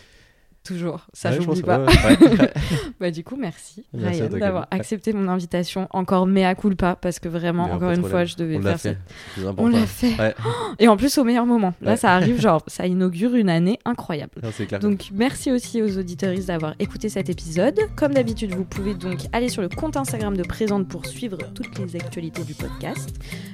[0.64, 1.08] Toujours.
[1.12, 1.80] Ça, Ouais, je j'oublie pas.
[1.86, 2.54] ouais.
[3.00, 5.88] Bah, du coup, merci, Ryan, d'avoir accepté mon invitation.
[5.92, 8.92] Encore mea culpa, parce que vraiment, encore une fois, je devais on faire ça.
[9.58, 10.18] On l'a fait.
[10.18, 10.34] Ouais,
[10.80, 11.74] Et en plus, au meilleur moment.
[11.82, 14.32] Là, ça arrive, genre, ça inaugure une année incroyable.
[14.42, 14.80] non, clair.
[14.80, 17.78] Donc merci aussi aux auditeuristes d'avoir écouté cet épisode.
[17.98, 21.78] Comme d'habitude, vous pouvez donc aller sur le compte Instagram de Présente pour suivre toutes
[21.80, 23.10] les actualités du podcast.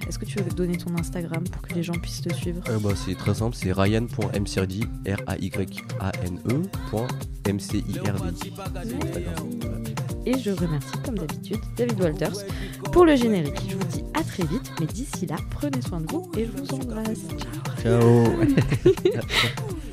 [0.07, 2.61] Est-ce que tu veux donner ton Instagram pour que les gens puissent te suivre?
[2.69, 6.61] Euh, bah, c'est très simple, c'est ryan.mcirdi, R-A-Y-A-N-E,
[9.21, 9.35] Voilà.
[10.25, 12.45] Et je remercie comme d'habitude David Walters
[12.91, 13.61] pour le générique.
[13.67, 16.51] Je vous dis à très vite, mais d'ici là, prenez soin de vous et je
[16.51, 17.21] vous embrasse.
[17.81, 18.25] Ciao
[19.11, 19.25] Ciao